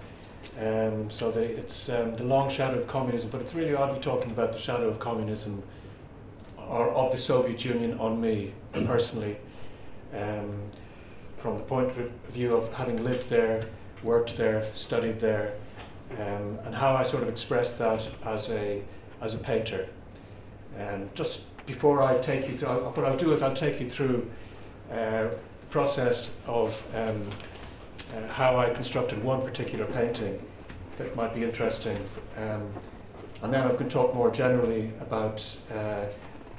Um, 0.59 1.11
so 1.11 1.31
the, 1.31 1.41
it's 1.41 1.89
um, 1.89 2.17
the 2.17 2.25
long 2.25 2.51
shadow 2.51 2.79
of 2.79 2.87
communism, 2.89 3.31
but 3.31 3.41
it's 3.41 3.55
really 3.55 3.75
oddly 3.75 4.01
talking 4.01 4.33
about 4.33 4.53
the 4.53 4.59
shadow 4.59 4.89
of 4.89 4.99
communism 4.99 5.63
or 6.59 6.91
of 6.91 7.13
the 7.13 7.19
Soviet 7.19 7.65
Union 7.65 7.99
on 7.99 8.21
me 8.21 8.53
personally. 8.73 9.37
Um, 10.15 10.71
from 11.43 11.57
the 11.57 11.65
point 11.65 11.89
of 11.99 12.09
view 12.31 12.55
of 12.57 12.73
having 12.73 13.03
lived 13.03 13.29
there, 13.29 13.65
worked 14.05 14.37
there, 14.37 14.65
studied 14.75 15.19
there, 15.19 15.55
um, 16.13 16.59
and 16.65 16.73
how 16.73 16.95
I 16.95 17.03
sort 17.03 17.25
of 17.25 17.29
express 17.29 17.77
that 17.79 18.09
as 18.25 18.49
a 18.49 18.83
as 19.21 19.35
a 19.35 19.39
painter. 19.39 19.89
And 20.77 21.13
just 21.17 21.35
before 21.67 22.01
I 22.01 22.19
take 22.19 22.49
you 22.49 22.57
through, 22.57 22.69
what 22.69 23.05
I'll 23.05 23.17
do 23.17 23.33
is 23.33 23.43
I'll 23.43 23.55
take 23.55 23.81
you 23.81 23.91
through 23.91 24.31
uh, 24.91 24.95
the 25.65 25.69
process 25.71 26.37
of 26.47 26.81
um, 26.95 27.29
uh, 28.15 28.33
how 28.33 28.57
I 28.57 28.71
constructed 28.71 29.23
one 29.23 29.43
particular 29.43 29.87
painting 29.87 30.41
that 30.99 31.17
might 31.17 31.35
be 31.35 31.43
interesting, 31.43 31.99
um, 32.37 32.73
and 33.43 33.53
then 33.53 33.65
I 33.65 33.75
can 33.75 33.89
talk 33.89 34.15
more 34.15 34.31
generally 34.31 34.93
about 35.01 35.45
uh, 35.75 36.05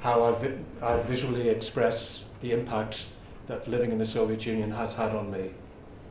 how 0.00 0.24
I, 0.24 0.32
vi- 0.32 0.58
I 0.82 0.98
visually 1.00 1.48
express 1.48 2.28
the 2.42 2.52
impact 2.52 3.08
that 3.46 3.68
living 3.68 3.92
in 3.92 3.98
the 3.98 4.06
Soviet 4.06 4.46
Union 4.46 4.70
has 4.72 4.94
had 4.94 5.14
on 5.14 5.30
me, 5.30 5.50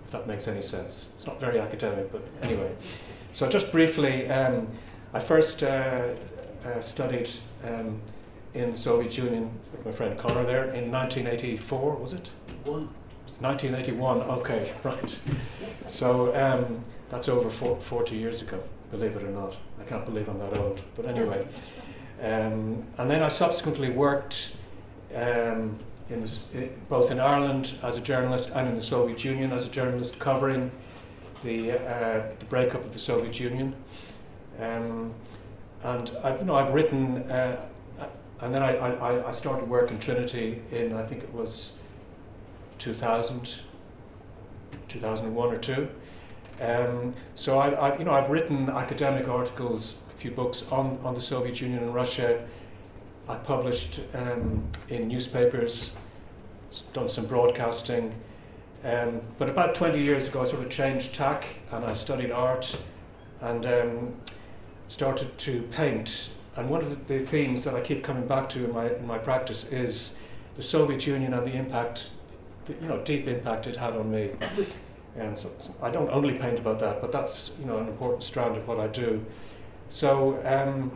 if 0.05 0.11
that 0.11 0.27
makes 0.27 0.47
any 0.47 0.61
sense. 0.61 1.09
It's 1.13 1.25
not 1.25 1.39
very 1.39 1.59
academic, 1.59 2.11
but 2.11 2.21
anyway. 2.41 2.71
So, 3.33 3.49
just 3.49 3.71
briefly, 3.71 4.29
um, 4.29 4.67
I 5.13 5.19
first 5.19 5.63
uh, 5.63 6.09
uh, 6.65 6.81
studied 6.81 7.29
um, 7.63 8.01
in 8.53 8.71
the 8.71 8.77
Soviet 8.77 9.17
Union 9.17 9.51
with 9.71 9.85
my 9.85 9.91
friend 9.91 10.17
Connor 10.17 10.43
there 10.43 10.65
in 10.65 10.91
1984, 10.91 11.95
was 11.95 12.13
it? 12.13 12.31
One. 12.63 12.89
1981, 13.39 14.21
okay, 14.39 14.73
right. 14.83 15.19
So, 15.87 16.35
um, 16.35 16.83
that's 17.09 17.29
over 17.29 17.49
40 17.49 18.15
years 18.15 18.41
ago, 18.41 18.61
believe 18.91 19.15
it 19.15 19.23
or 19.23 19.29
not. 19.29 19.55
I 19.79 19.83
can't 19.83 20.05
believe 20.05 20.29
I'm 20.29 20.39
that 20.39 20.57
old, 20.57 20.81
but 20.95 21.05
anyway. 21.05 21.47
Um, 22.21 22.85
and 22.97 23.09
then 23.09 23.21
I 23.21 23.27
subsequently 23.27 23.89
worked 23.89 24.55
um, 25.15 25.77
in, 26.13 26.69
both 26.89 27.11
in 27.11 27.19
Ireland 27.19 27.75
as 27.83 27.97
a 27.97 28.01
journalist 28.01 28.51
and 28.55 28.67
in 28.69 28.75
the 28.75 28.81
Soviet 28.81 29.23
Union 29.23 29.51
as 29.51 29.65
a 29.65 29.69
journalist, 29.69 30.19
covering 30.19 30.71
the, 31.43 31.71
uh, 31.71 32.23
the 32.39 32.45
breakup 32.45 32.85
of 32.85 32.93
the 32.93 32.99
Soviet 32.99 33.39
Union. 33.39 33.75
Um, 34.59 35.13
and 35.83 36.11
I, 36.23 36.37
you 36.37 36.45
know, 36.45 36.55
I've 36.55 36.73
written, 36.73 37.29
uh, 37.29 37.65
and 38.41 38.53
then 38.53 38.61
I, 38.61 38.75
I, 38.75 39.29
I 39.29 39.31
started 39.31 39.67
work 39.67 39.91
in 39.91 39.99
Trinity 39.99 40.61
in, 40.71 40.93
I 40.93 41.03
think 41.03 41.23
it 41.23 41.33
was 41.33 41.73
2000, 42.79 43.59
2001 44.87 45.49
or 45.49 45.57
two. 45.57 45.89
Um, 46.61 47.13
so 47.35 47.59
I, 47.59 47.69
I, 47.71 47.97
you 47.97 48.05
know, 48.05 48.11
I've 48.11 48.29
written 48.29 48.69
academic 48.69 49.27
articles, 49.27 49.95
a 50.15 50.17
few 50.17 50.31
books 50.31 50.71
on, 50.71 50.99
on 51.03 51.13
the 51.13 51.21
Soviet 51.21 51.59
Union 51.59 51.83
and 51.83 51.93
Russia, 51.93 52.47
I 53.27 53.35
published 53.35 54.01
um, 54.13 54.63
in 54.89 55.07
newspapers, 55.07 55.95
done 56.93 57.07
some 57.07 57.25
broadcasting. 57.25 58.13
Um, 58.83 59.21
but 59.37 59.49
about 59.49 59.75
20 59.75 60.01
years 60.01 60.27
ago, 60.27 60.41
I 60.41 60.45
sort 60.45 60.61
of 60.61 60.69
changed 60.69 61.13
tack 61.13 61.45
and 61.71 61.85
I 61.85 61.93
studied 61.93 62.31
art 62.31 62.77
and 63.39 63.65
um, 63.65 64.13
started 64.89 65.37
to 65.37 65.61
paint. 65.71 66.31
And 66.55 66.69
one 66.69 66.81
of 66.81 66.89
the, 66.89 67.17
the, 67.17 67.25
themes 67.25 67.63
that 67.63 67.75
I 67.75 67.81
keep 67.81 68.03
coming 68.03 68.27
back 68.27 68.49
to 68.49 68.65
in 68.65 68.73
my, 68.73 68.93
in 68.93 69.07
my 69.07 69.17
practice 69.17 69.71
is 69.71 70.17
the 70.57 70.63
Soviet 70.63 71.07
Union 71.07 71.33
and 71.33 71.47
the 71.47 71.53
impact, 71.53 72.09
the, 72.65 72.73
you 72.73 72.87
know, 72.87 72.99
deep 73.03 73.27
impact 73.27 73.67
it 73.67 73.77
had 73.77 73.93
on 73.93 74.11
me. 74.11 74.31
And 75.15 75.37
so, 75.37 75.51
so 75.59 75.73
I 75.81 75.89
don't 75.89 76.09
only 76.09 76.37
paint 76.37 76.59
about 76.59 76.79
that, 76.79 76.99
but 76.99 77.11
that's 77.11 77.51
you 77.59 77.65
know 77.65 77.77
an 77.77 77.87
important 77.87 78.23
strand 78.23 78.57
of 78.57 78.67
what 78.67 78.79
I 78.79 78.87
do. 78.87 79.23
So, 79.89 80.39
um, 80.43 80.91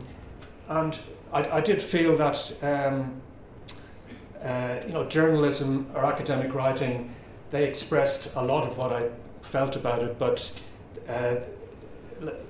and 0.68 0.98
I, 1.32 1.58
I 1.58 1.60
did 1.60 1.82
feel 1.82 2.16
that 2.16 2.52
um, 2.62 3.20
uh, 4.42 4.80
you 4.86 4.92
know 4.92 5.04
journalism 5.04 5.90
or 5.94 6.04
academic 6.04 6.54
writing 6.54 7.14
they 7.50 7.64
expressed 7.64 8.28
a 8.34 8.42
lot 8.42 8.66
of 8.66 8.76
what 8.76 8.92
I 8.92 9.08
felt 9.42 9.76
about 9.76 10.02
it, 10.02 10.18
but 10.18 10.52
uh, 11.08 11.36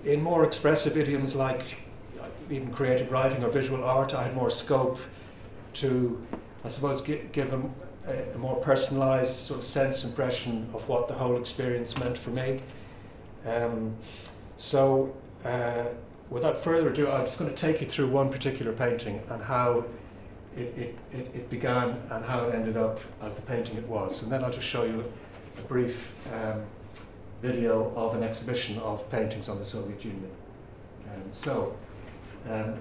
in 0.05 0.23
more 0.23 0.45
expressive 0.45 0.97
idioms 0.97 1.35
like 1.35 1.63
even 2.51 2.73
creative 2.73 3.13
writing 3.13 3.45
or 3.45 3.51
visual 3.51 3.85
art, 3.85 4.15
I 4.15 4.25
had 4.25 4.35
more 4.35 4.51
scope 4.51 4.99
to, 5.75 6.27
I 6.65 6.69
suppose, 6.69 7.03
gi- 7.03 7.29
give 7.33 7.53
a, 7.53 7.63
a, 8.35 8.39
more 8.39 8.61
personalised 8.63 9.47
sort 9.47 9.61
of 9.61 9.67
sense 9.67 10.03
impression 10.03 10.69
of 10.73 10.89
what 10.89 11.09
the 11.09 11.15
whole 11.15 11.37
experience 11.37 11.97
meant 11.99 12.17
for 12.17 12.31
me. 12.31 12.63
Um, 13.47 13.95
so, 14.57 15.15
uh, 15.45 15.85
without 16.31 16.63
further 16.63 16.91
ado, 16.91 17.11
I'm 17.11 17.25
just 17.25 17.39
going 17.39 17.51
to 17.51 17.57
take 17.57 17.81
you 17.81 17.87
through 17.87 18.09
one 18.09 18.31
particular 18.31 18.73
painting 18.73 19.23
and 19.31 19.43
how 19.43 19.85
it, 20.57 20.97
it, 21.13 21.31
it, 21.35 21.51
began 21.51 22.01
and 22.11 22.25
how 22.25 22.49
it 22.49 22.55
ended 22.55 22.77
up 22.77 23.01
as 23.23 23.37
the 23.37 23.43
painting 23.43 23.77
it 23.77 23.87
was. 23.87 24.23
And 24.23 24.33
then 24.33 24.45
I'll 24.45 24.51
just 24.51 24.67
show 24.67 24.85
you 24.85 25.05
a 25.57 25.63
brief 25.63 26.15
um, 26.33 26.63
video 27.41 27.93
of 27.95 28.15
an 28.15 28.23
exhibition 28.23 28.79
of 28.79 29.09
paintings 29.11 29.49
on 29.49 29.59
the 29.59 29.65
Soviet 29.65 30.05
Union. 30.05 30.31
Um, 31.07 31.23
so, 31.33 31.77
um, 32.49 32.75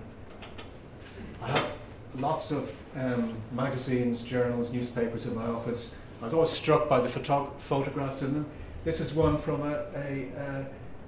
I 1.42 1.48
have 1.51 1.72
lots 2.16 2.51
of 2.51 2.72
um, 2.96 3.36
magazines, 3.51 4.24
journals, 4.24 4.72
newspapers 4.72 5.25
in 5.25 5.36
my 5.36 5.46
office. 5.46 5.96
I 6.22 6.25
was 6.25 6.34
always 6.34 6.50
struck 6.50 6.89
by 6.89 7.00
the 7.00 7.08
photo- 7.08 7.54
photographs 7.60 8.22
in 8.22 8.34
them. 8.34 8.46
This 8.84 9.00
is 9.00 9.13
one 9.13 9.38
from 9.38 9.62
a, 9.62 9.86
a, 9.96 10.30
uh, 10.38 10.63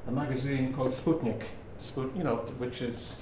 a 0.08 0.12
magazine 0.12 0.74
called 0.74 0.90
Sputnik, 0.90 1.44
Sput- 1.44 1.59
you 1.96 2.24
know, 2.24 2.38
which 2.58 2.82
is 2.82 3.20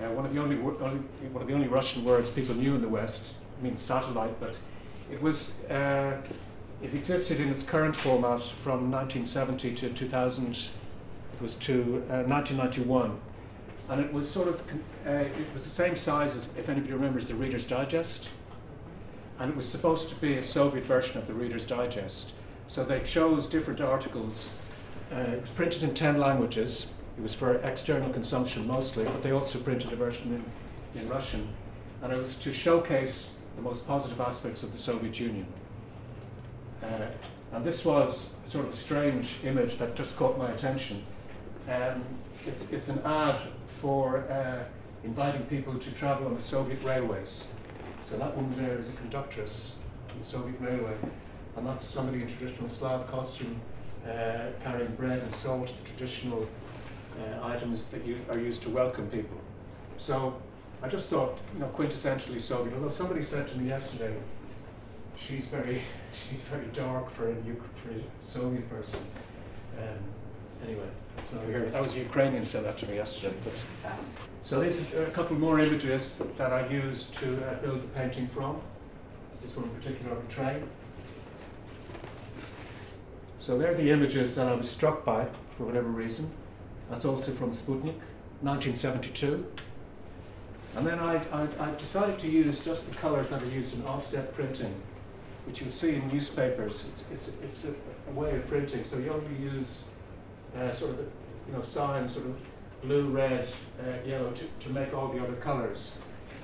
uh, 0.00 0.10
one 0.10 0.26
of 0.26 0.34
the 0.34 0.40
only, 0.40 0.56
only, 0.56 1.00
one 1.32 1.42
of 1.42 1.48
the 1.48 1.54
only 1.54 1.68
Russian 1.68 2.04
words 2.04 2.30
people 2.30 2.54
knew 2.54 2.74
in 2.74 2.80
the 2.80 2.88
West. 2.88 3.34
I 3.58 3.64
mean 3.64 3.76
satellite, 3.76 4.40
but 4.40 4.56
it 5.10 5.22
was 5.22 5.62
uh, 5.70 6.20
it 6.82 6.94
existed 6.94 7.38
in 7.38 7.48
its 7.48 7.62
current 7.62 7.94
format 7.94 8.42
from 8.42 8.90
1970 8.90 9.74
to 9.76 9.90
2000. 9.90 10.50
It 10.50 10.70
was 11.40 11.54
to 11.54 12.04
uh, 12.10 12.22
1991, 12.24 13.20
and 13.88 14.00
it 14.00 14.12
was 14.12 14.28
sort 14.28 14.48
of 14.48 14.62
uh, 15.06 15.10
it 15.10 15.52
was 15.54 15.62
the 15.62 15.70
same 15.70 15.94
size 15.94 16.34
as 16.34 16.48
if 16.56 16.68
anybody 16.68 16.92
remembers 16.92 17.28
the 17.28 17.34
Reader's 17.34 17.66
Digest, 17.66 18.28
and 19.38 19.50
it 19.50 19.56
was 19.56 19.68
supposed 19.68 20.08
to 20.08 20.14
be 20.16 20.36
a 20.36 20.42
Soviet 20.42 20.84
version 20.84 21.18
of 21.18 21.26
the 21.26 21.34
Reader's 21.34 21.66
Digest. 21.66 22.32
So 22.66 22.84
they 22.84 23.00
chose 23.00 23.46
different 23.46 23.80
articles. 23.80 24.50
Uh, 25.12 25.18
it 25.18 25.40
was 25.42 25.50
printed 25.50 25.82
in 25.82 25.94
ten 25.94 26.18
languages. 26.18 26.92
It 27.16 27.22
was 27.22 27.34
for 27.34 27.56
external 27.56 28.10
consumption 28.10 28.66
mostly, 28.66 29.04
but 29.04 29.22
they 29.22 29.32
also 29.32 29.58
printed 29.58 29.92
a 29.92 29.96
version 29.96 30.44
in, 30.94 31.00
in 31.00 31.08
Russian, 31.08 31.48
and 32.02 32.12
it 32.12 32.16
was 32.16 32.36
to 32.36 32.52
showcase 32.52 33.34
the 33.56 33.62
most 33.62 33.86
positive 33.86 34.20
aspects 34.20 34.62
of 34.62 34.72
the 34.72 34.78
Soviet 34.78 35.20
Union. 35.20 35.46
Uh, 36.82 37.06
and 37.52 37.64
this 37.64 37.84
was 37.84 38.32
sort 38.44 38.64
of 38.64 38.72
a 38.72 38.76
strange 38.76 39.36
image 39.44 39.76
that 39.76 39.94
just 39.94 40.16
caught 40.16 40.38
my 40.38 40.50
attention. 40.50 41.04
Um, 41.68 42.02
it's, 42.46 42.70
it's 42.72 42.88
an 42.88 43.00
ad 43.04 43.40
for 43.80 44.20
uh, 44.30 44.64
inviting 45.04 45.42
people 45.44 45.78
to 45.78 45.90
travel 45.92 46.26
on 46.26 46.34
the 46.34 46.40
Soviet 46.40 46.82
railways. 46.82 47.46
So 48.02 48.18
that 48.18 48.34
woman 48.34 48.56
there 48.56 48.78
is 48.78 48.94
a 48.94 48.96
conductress 48.96 49.76
on 50.10 50.18
the 50.18 50.24
Soviet 50.24 50.60
railway, 50.60 50.94
and 51.56 51.66
that's 51.66 51.84
somebody 51.84 52.22
in 52.22 52.28
traditional 52.28 52.68
Slav 52.68 53.08
costume 53.10 53.60
uh, 54.04 54.46
carrying 54.64 54.94
bread 54.96 55.20
and 55.20 55.32
salt, 55.32 55.66
the 55.66 55.88
traditional 55.88 56.48
uh, 57.20 57.46
items 57.46 57.84
that 57.84 58.04
you, 58.04 58.18
are 58.30 58.38
used 58.38 58.62
to 58.62 58.70
welcome 58.70 59.08
people. 59.08 59.36
So 59.96 60.40
I 60.82 60.88
just 60.88 61.08
thought, 61.08 61.38
you 61.54 61.60
know, 61.60 61.68
quintessentially 61.68 62.40
Soviet. 62.40 62.74
Although 62.74 62.88
somebody 62.88 63.22
said 63.22 63.48
to 63.48 63.58
me 63.58 63.68
yesterday, 63.68 64.14
she's 65.16 65.46
very, 65.46 65.82
she's 66.12 66.40
very 66.40 66.66
dark 66.72 67.10
for 67.10 67.30
a, 67.30 67.34
for 67.34 67.90
a 67.90 68.02
Soviet 68.20 68.68
person. 68.68 69.00
Um, 69.78 70.66
anyway, 70.66 70.88
that's 71.16 71.32
not 71.32 71.44
here. 71.46 71.60
That 71.60 71.82
was 71.82 71.94
a 71.94 71.98
Ukrainian 72.00 72.46
said 72.46 72.64
that 72.64 72.78
to 72.78 72.88
me 72.88 72.96
yesterday. 72.96 73.34
But 73.44 73.54
so 74.42 74.60
these 74.60 74.92
are 74.94 75.04
a 75.04 75.10
couple 75.10 75.36
more 75.36 75.60
images 75.60 76.20
that 76.36 76.52
I 76.52 76.66
used 76.68 77.14
to 77.18 77.46
uh, 77.46 77.54
build 77.62 77.82
the 77.82 77.88
painting 77.88 78.28
from. 78.28 78.60
This 79.42 79.56
one 79.56 79.64
in 79.66 79.70
particular 79.70 80.12
of 80.12 80.24
a 80.24 80.32
train. 80.32 80.68
So 83.38 83.58
they're 83.58 83.74
the 83.74 83.90
images 83.90 84.36
that 84.36 84.48
I 84.48 84.54
was 84.54 84.70
struck 84.70 85.04
by 85.04 85.26
for 85.50 85.64
whatever 85.64 85.88
reason. 85.88 86.30
That's 86.92 87.06
also 87.06 87.32
from 87.32 87.52
Sputnik, 87.52 87.96
1972. 88.42 89.46
And 90.76 90.86
then 90.86 90.98
I, 90.98 91.24
I, 91.32 91.48
I, 91.58 91.70
decided 91.76 92.18
to 92.18 92.28
use 92.28 92.62
just 92.62 92.90
the 92.90 92.94
colours 92.94 93.30
that 93.30 93.42
are 93.42 93.48
used 93.48 93.74
in 93.74 93.86
offset 93.86 94.34
printing, 94.34 94.74
which 95.46 95.62
you'll 95.62 95.70
see 95.70 95.94
in 95.94 96.06
newspapers. 96.08 96.90
It's, 96.92 97.04
it's, 97.10 97.28
it's 97.42 97.64
a, 97.64 97.74
a 98.10 98.12
way 98.12 98.36
of 98.36 98.46
printing, 98.46 98.84
so 98.84 98.98
you 98.98 99.10
only 99.10 99.34
use 99.40 99.86
uh, 100.54 100.70
sort 100.70 100.90
of 100.90 100.98
the, 100.98 101.04
you 101.46 101.54
know, 101.54 101.62
signs, 101.62 102.12
sort 102.12 102.26
of 102.26 102.36
blue, 102.82 103.08
red, 103.08 103.48
uh, 103.80 104.06
yellow, 104.06 104.30
to, 104.32 104.44
to 104.60 104.68
make 104.70 104.92
all 104.92 105.08
the 105.08 105.22
other 105.22 105.36
colours, 105.36 105.96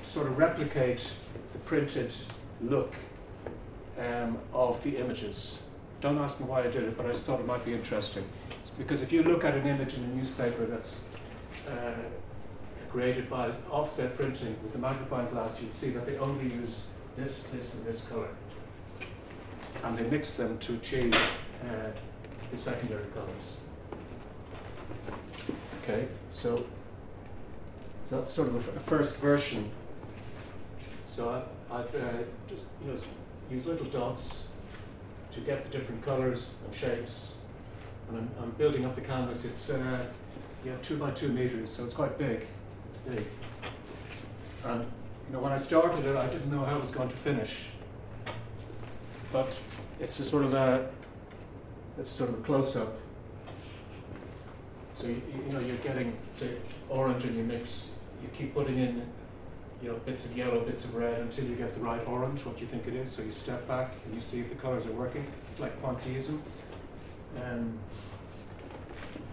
sort 0.02 0.26
of 0.28 0.38
replicate 0.38 1.12
the 1.52 1.58
printed 1.58 2.10
look 2.62 2.94
um, 3.98 4.38
of 4.54 4.82
the 4.82 4.96
images. 4.96 5.58
Don't 6.00 6.18
ask 6.18 6.38
me 6.38 6.46
why 6.46 6.60
I 6.60 6.68
did 6.68 6.84
it, 6.84 6.96
but 6.96 7.06
I 7.06 7.12
just 7.12 7.26
thought 7.26 7.40
it 7.40 7.46
might 7.46 7.64
be 7.64 7.74
interesting. 7.74 8.24
It's 8.60 8.70
because 8.70 9.02
if 9.02 9.10
you 9.10 9.24
look 9.24 9.44
at 9.44 9.54
an 9.54 9.66
image 9.66 9.94
in 9.94 10.04
a 10.04 10.06
newspaper 10.08 10.64
that's 10.64 11.04
uh, 11.66 11.94
created 12.88 13.28
by 13.28 13.50
offset 13.70 14.16
printing 14.16 14.56
with 14.62 14.74
a 14.76 14.78
magnifying 14.78 15.28
glass, 15.30 15.60
you'd 15.60 15.72
see 15.72 15.90
that 15.90 16.06
they 16.06 16.16
only 16.18 16.54
use 16.54 16.82
this, 17.16 17.44
this, 17.44 17.74
and 17.74 17.84
this 17.84 18.02
color. 18.02 18.28
And 19.82 19.98
they 19.98 20.04
mix 20.04 20.36
them 20.36 20.58
to 20.58 20.74
achieve 20.74 21.14
uh, 21.14 21.90
the 22.50 22.58
secondary 22.58 23.06
colors. 23.06 23.56
Okay, 25.82 26.06
so, 26.30 26.64
that's 28.08 28.30
sort 28.30 28.48
of 28.48 28.56
a, 28.56 28.80
first 28.80 29.16
version. 29.16 29.70
So 31.08 31.28
I, 31.70 31.74
I've 31.74 31.94
uh, 31.94 32.22
just 32.48 32.64
you 32.82 32.92
know, 32.92 32.98
used 33.50 33.66
little 33.66 33.86
dots 33.86 34.47
to 35.38 35.44
get 35.44 35.64
the 35.64 35.70
different 35.70 36.02
colors 36.04 36.54
and 36.64 36.74
shapes. 36.74 37.36
And 38.08 38.18
I'm, 38.18 38.30
I'm 38.42 38.50
building 38.52 38.84
up 38.84 38.94
the 38.94 39.00
canvas. 39.00 39.44
It's 39.44 39.70
uh, 39.70 40.04
yeah, 40.64 40.72
two 40.82 40.96
by 40.96 41.10
two 41.12 41.28
meters, 41.28 41.70
so 41.70 41.84
it's 41.84 41.94
quite 41.94 42.18
big. 42.18 42.46
It's 42.88 42.98
big. 43.16 43.26
And 44.64 44.80
you 44.82 45.34
know, 45.34 45.40
when 45.40 45.52
I 45.52 45.58
started 45.58 46.04
it, 46.04 46.16
I 46.16 46.26
didn't 46.26 46.50
know 46.50 46.64
how 46.64 46.76
it 46.76 46.82
was 46.82 46.90
going 46.90 47.08
to 47.08 47.16
finish. 47.16 47.66
But 49.32 49.48
it's 50.00 50.18
a 50.18 50.24
sort 50.24 50.44
of 50.44 50.54
a, 50.54 50.88
it's 51.98 52.10
a 52.10 52.14
sort 52.14 52.30
of 52.30 52.38
a 52.38 52.42
close-up. 52.42 52.98
So 54.94 55.06
you, 55.06 55.22
you 55.46 55.52
know, 55.52 55.60
you're 55.60 55.76
getting 55.76 56.16
the 56.40 56.56
orange 56.88 57.24
and 57.24 57.36
you 57.36 57.44
mix. 57.44 57.92
You 58.22 58.28
keep 58.36 58.54
putting 58.54 58.78
in 58.78 59.06
you 59.82 59.88
know, 59.88 59.96
bits 59.98 60.24
of 60.24 60.36
yellow, 60.36 60.60
bits 60.60 60.84
of 60.84 60.94
red 60.94 61.20
until 61.20 61.44
you 61.44 61.54
get 61.54 61.74
the 61.74 61.80
right 61.80 62.04
orange, 62.06 62.44
what 62.44 62.60
you 62.60 62.66
think 62.66 62.86
it 62.86 62.94
is. 62.94 63.10
So 63.10 63.22
you 63.22 63.32
step 63.32 63.66
back 63.68 63.94
and 64.04 64.14
you 64.14 64.20
see 64.20 64.40
if 64.40 64.48
the 64.48 64.56
colours 64.56 64.86
are 64.86 64.92
working, 64.92 65.24
like 65.58 65.80
Pointillism. 65.80 66.40
Um, 67.36 67.78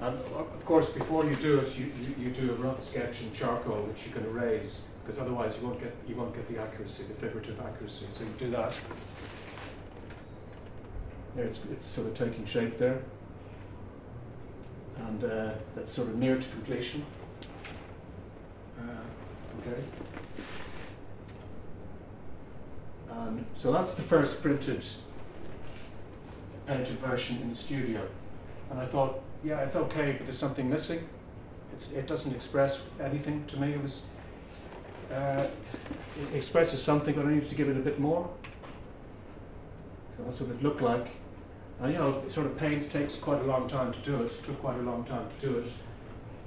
and 0.01 0.19
of 0.19 0.65
course, 0.65 0.89
before 0.89 1.25
you 1.25 1.35
do 1.37 1.59
it, 1.59 1.75
you, 1.77 1.91
you, 1.99 2.25
you, 2.25 2.29
do 2.31 2.51
a 2.51 2.55
rough 2.55 2.83
sketch 2.83 3.21
in 3.21 3.31
charcoal, 3.31 3.83
which 3.83 4.05
you 4.05 4.11
can 4.11 4.25
erase, 4.25 4.83
because 5.01 5.19
otherwise 5.19 5.57
you 5.57 5.67
won't 5.67 5.79
get 5.79 5.95
you 6.07 6.15
won't 6.15 6.35
get 6.35 6.47
the 6.53 6.61
accuracy, 6.61 7.03
the 7.03 7.13
figurative 7.13 7.59
accuracy. 7.61 8.05
So 8.11 8.25
you 8.25 8.33
do 8.37 8.51
that. 8.51 8.73
There, 11.35 11.45
it's 11.45 11.63
it's 11.71 11.85
sort 11.85 12.07
of 12.07 12.17
taking 12.17 12.45
shape 12.45 12.77
there, 12.77 13.01
and 14.97 15.23
uh, 15.23 15.53
that's 15.75 15.93
sort 15.93 16.09
of 16.09 16.17
near 16.17 16.35
to 16.35 16.47
completion. 16.49 17.05
Uh, 18.77 19.61
okay. 19.61 19.81
And 23.15 23.45
so 23.55 23.71
that's 23.71 23.93
the 23.95 24.01
first 24.01 24.41
printed 24.41 24.83
edited 26.67 26.99
version 26.99 27.37
in 27.41 27.49
the 27.49 27.55
studio. 27.55 28.07
And 28.69 28.79
I 28.79 28.85
thought, 28.85 29.21
yeah, 29.43 29.59
it's 29.59 29.75
okay, 29.75 30.13
but 30.13 30.25
there's 30.25 30.37
something 30.37 30.69
missing. 30.69 31.07
It's, 31.73 31.91
it 31.91 32.07
doesn't 32.07 32.33
express 32.33 32.83
anything 32.99 33.45
to 33.47 33.59
me. 33.59 33.73
It 33.73 33.81
was 33.81 34.03
uh, 35.11 35.45
it 36.31 36.35
expresses 36.35 36.81
something, 36.81 37.13
but 37.13 37.25
I 37.25 37.33
needed 37.33 37.49
to 37.49 37.55
give 37.55 37.69
it 37.69 37.77
a 37.77 37.81
bit 37.81 37.99
more. 37.99 38.29
So 40.17 40.23
that's 40.23 40.41
what 40.41 40.49
it 40.49 40.63
looked 40.63 40.81
like. 40.81 41.07
And 41.81 41.93
you 41.93 41.99
know, 41.99 42.23
sort 42.29 42.47
of 42.47 42.57
paint 42.57 42.89
takes 42.89 43.17
quite 43.17 43.41
a 43.41 43.43
long 43.43 43.67
time 43.67 43.91
to 43.93 43.99
do 43.99 44.15
it. 44.23 44.31
it. 44.31 44.43
Took 44.43 44.59
quite 44.61 44.77
a 44.77 44.81
long 44.81 45.03
time 45.03 45.27
to 45.39 45.47
do 45.47 45.59
it. 45.59 45.67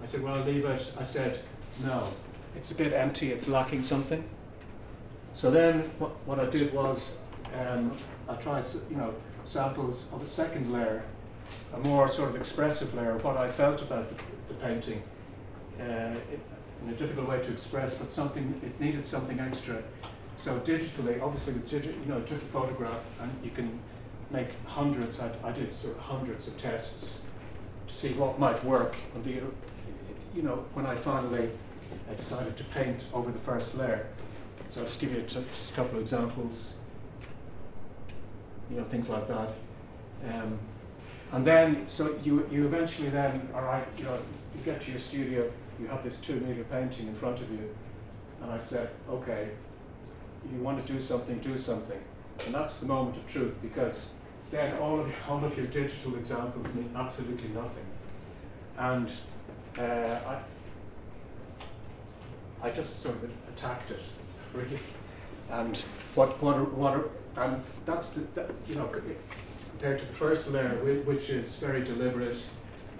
I 0.02 0.06
said, 0.06 0.22
well, 0.22 0.34
I'll 0.34 0.44
leave 0.44 0.64
it. 0.64 0.92
I 0.98 1.02
said, 1.02 1.40
no, 1.84 2.12
it's 2.56 2.70
a 2.70 2.74
bit 2.74 2.92
empty. 2.92 3.30
It's 3.32 3.46
lacking 3.46 3.84
something. 3.84 4.24
So 5.32 5.50
then, 5.50 5.90
what, 5.98 6.10
what 6.26 6.40
I 6.40 6.46
did 6.46 6.72
was, 6.72 7.18
um, 7.58 7.96
I 8.28 8.34
tried, 8.34 8.66
you 8.90 8.96
know, 8.96 9.14
samples 9.44 10.08
of 10.12 10.22
a 10.22 10.26
second 10.26 10.72
layer, 10.72 11.04
a 11.74 11.78
more 11.78 12.10
sort 12.10 12.30
of 12.30 12.36
expressive 12.36 12.94
layer 12.94 13.12
of 13.12 13.24
what 13.24 13.36
I 13.36 13.48
felt 13.48 13.82
about 13.82 14.08
the, 14.08 14.22
the 14.48 14.54
painting. 14.54 15.02
Uh, 15.80 16.16
it, 16.32 16.40
in 16.82 16.90
a 16.90 16.96
difficult 16.96 17.28
way 17.28 17.40
to 17.40 17.50
express, 17.50 17.98
but 17.98 18.10
something 18.10 18.60
it 18.64 18.80
needed 18.80 19.06
something 19.06 19.40
extra. 19.40 19.82
So 20.36 20.58
digitally, 20.60 21.20
obviously 21.20 21.54
with 21.54 21.68
digital, 21.68 22.00
you 22.00 22.06
know, 22.06 22.20
took 22.20 22.40
a 22.40 22.46
photograph 22.46 23.02
and 23.20 23.32
you 23.42 23.50
can 23.50 23.80
make 24.30 24.48
hundreds. 24.66 25.20
I, 25.20 25.30
I 25.42 25.52
did 25.52 25.74
sort 25.74 25.96
of 25.96 26.02
hundreds 26.02 26.46
of 26.46 26.56
tests 26.56 27.22
to 27.88 27.94
see 27.94 28.12
what 28.12 28.38
might 28.38 28.62
work. 28.64 28.96
And 29.14 29.24
the, 29.24 29.40
you 30.34 30.42
know, 30.42 30.64
when 30.74 30.86
I 30.86 30.94
finally 30.94 31.50
I 32.10 32.14
decided 32.14 32.56
to 32.56 32.64
paint 32.64 33.04
over 33.12 33.30
the 33.30 33.38
first 33.38 33.76
layer. 33.76 34.06
So 34.70 34.80
I'll 34.80 34.86
just 34.86 35.00
give 35.00 35.12
you 35.12 35.22
just 35.22 35.70
a 35.70 35.74
couple 35.74 35.96
of 35.96 36.02
examples. 36.02 36.74
you 38.70 38.76
know, 38.76 38.84
things 38.84 39.08
like 39.08 39.26
that. 39.28 39.48
Um, 40.28 40.58
and 41.32 41.46
then, 41.46 41.88
so 41.88 42.16
you, 42.22 42.46
you 42.50 42.66
eventually 42.66 43.08
then, 43.08 43.48
right, 43.52 43.86
you 43.96 44.04
know, 44.04 44.18
you 44.54 44.60
get 44.64 44.82
to 44.82 44.90
your 44.90 45.00
studio, 45.00 45.50
you 45.80 45.86
have 45.86 46.02
this 46.04 46.20
two 46.20 46.34
meter 46.40 46.64
painting 46.64 47.06
in 47.08 47.14
front 47.14 47.40
of 47.40 47.50
you, 47.50 47.74
and 48.42 48.50
I 48.50 48.58
said, 48.58 48.90
okay, 49.08 49.50
you 50.52 50.60
want 50.60 50.84
to 50.84 50.92
do 50.92 51.00
something, 51.00 51.38
do 51.38 51.56
something. 51.58 52.00
And 52.46 52.54
that's 52.54 52.80
the 52.80 52.86
moment 52.86 53.16
of 53.16 53.26
truth 53.26 53.54
because 53.60 54.10
then 54.50 54.76
all 54.78 55.00
of, 55.00 55.12
all 55.28 55.44
of 55.44 55.56
your 55.56 55.66
digital 55.66 56.16
examples 56.16 56.72
mean 56.74 56.90
absolutely 56.94 57.48
nothing. 57.48 57.86
And 58.76 59.10
uh, 59.78 60.18
I, 60.26 60.38
I 62.62 62.70
just 62.70 63.00
sort 63.02 63.16
of 63.16 63.30
attacked 63.54 63.90
it, 63.90 64.00
really. 64.54 64.78
And 65.50 65.76
what, 66.14 66.42
what, 66.42 66.72
what, 66.72 67.10
and 67.36 67.62
that's 67.86 68.10
the, 68.10 68.20
that, 68.34 68.50
you 68.68 68.74
know, 68.74 68.90
compared 69.70 69.98
to 70.00 70.04
the 70.04 70.12
first 70.14 70.50
layer, 70.50 70.74
which 71.04 71.30
is 71.30 71.54
very 71.54 71.82
deliberate, 71.82 72.36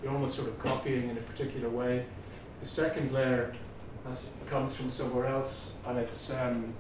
you're 0.02 0.12
almost 0.12 0.36
sort 0.36 0.48
of 0.48 0.58
copying 0.60 1.10
in 1.10 1.18
a 1.18 1.20
particular 1.20 1.68
way. 1.68 2.04
The 2.60 2.66
second 2.66 3.12
layer 3.12 3.54
has, 4.06 4.30
comes 4.48 4.74
from 4.76 4.90
somewhere 4.90 5.26
else, 5.26 5.72
and 5.86 5.98
it's, 5.98 6.32
um, 6.32 6.72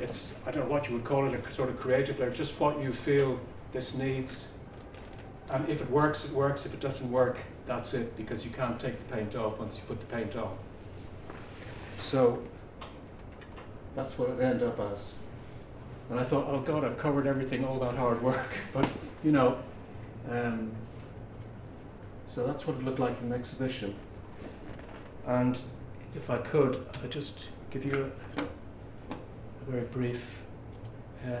it's, 0.00 0.32
I 0.46 0.50
don't 0.50 0.64
know 0.64 0.72
what 0.72 0.88
you 0.88 0.94
would 0.94 1.04
call 1.04 1.26
it, 1.26 1.34
a 1.34 1.52
sort 1.52 1.70
of 1.70 1.80
creative 1.80 2.18
layer, 2.18 2.30
just 2.30 2.60
what 2.60 2.80
you 2.80 2.92
feel 2.92 3.40
this 3.72 3.96
needs. 3.96 4.52
And 5.48 5.68
if 5.68 5.80
it 5.80 5.90
works, 5.90 6.24
it 6.24 6.32
works. 6.32 6.66
If 6.66 6.74
it 6.74 6.80
doesn't 6.80 7.10
work, 7.10 7.38
that's 7.66 7.94
it, 7.94 8.16
because 8.16 8.44
you 8.44 8.50
can't 8.50 8.78
take 8.78 8.98
the 8.98 9.14
paint 9.14 9.34
off 9.36 9.58
once 9.58 9.76
you 9.76 9.82
put 9.86 10.00
the 10.00 10.06
paint 10.06 10.36
on. 10.36 10.56
So 11.98 12.42
that's 13.96 14.18
what 14.18 14.28
it 14.28 14.40
ended 14.40 14.68
up 14.68 14.78
as. 14.78 15.12
And 16.10 16.20
I 16.20 16.24
thought, 16.24 16.46
oh 16.48 16.60
God, 16.60 16.84
I've 16.84 16.98
covered 16.98 17.26
everything, 17.26 17.64
all 17.64 17.80
that 17.80 17.96
hard 17.96 18.22
work. 18.22 18.50
But, 18.72 18.88
you 19.24 19.32
know, 19.32 19.58
um, 20.30 20.70
so 22.28 22.46
that's 22.46 22.66
what 22.66 22.76
it 22.76 22.84
looked 22.84 23.00
like 23.00 23.20
in 23.22 23.30
the 23.30 23.34
exhibition. 23.34 23.96
And 25.26 25.58
if 26.14 26.30
I 26.30 26.38
could, 26.38 26.86
I'd 27.02 27.10
just 27.10 27.48
give 27.70 27.84
you 27.84 28.12
a, 28.36 28.42
a 28.42 29.70
very 29.70 29.84
brief 29.84 30.44
uh, 31.26 31.38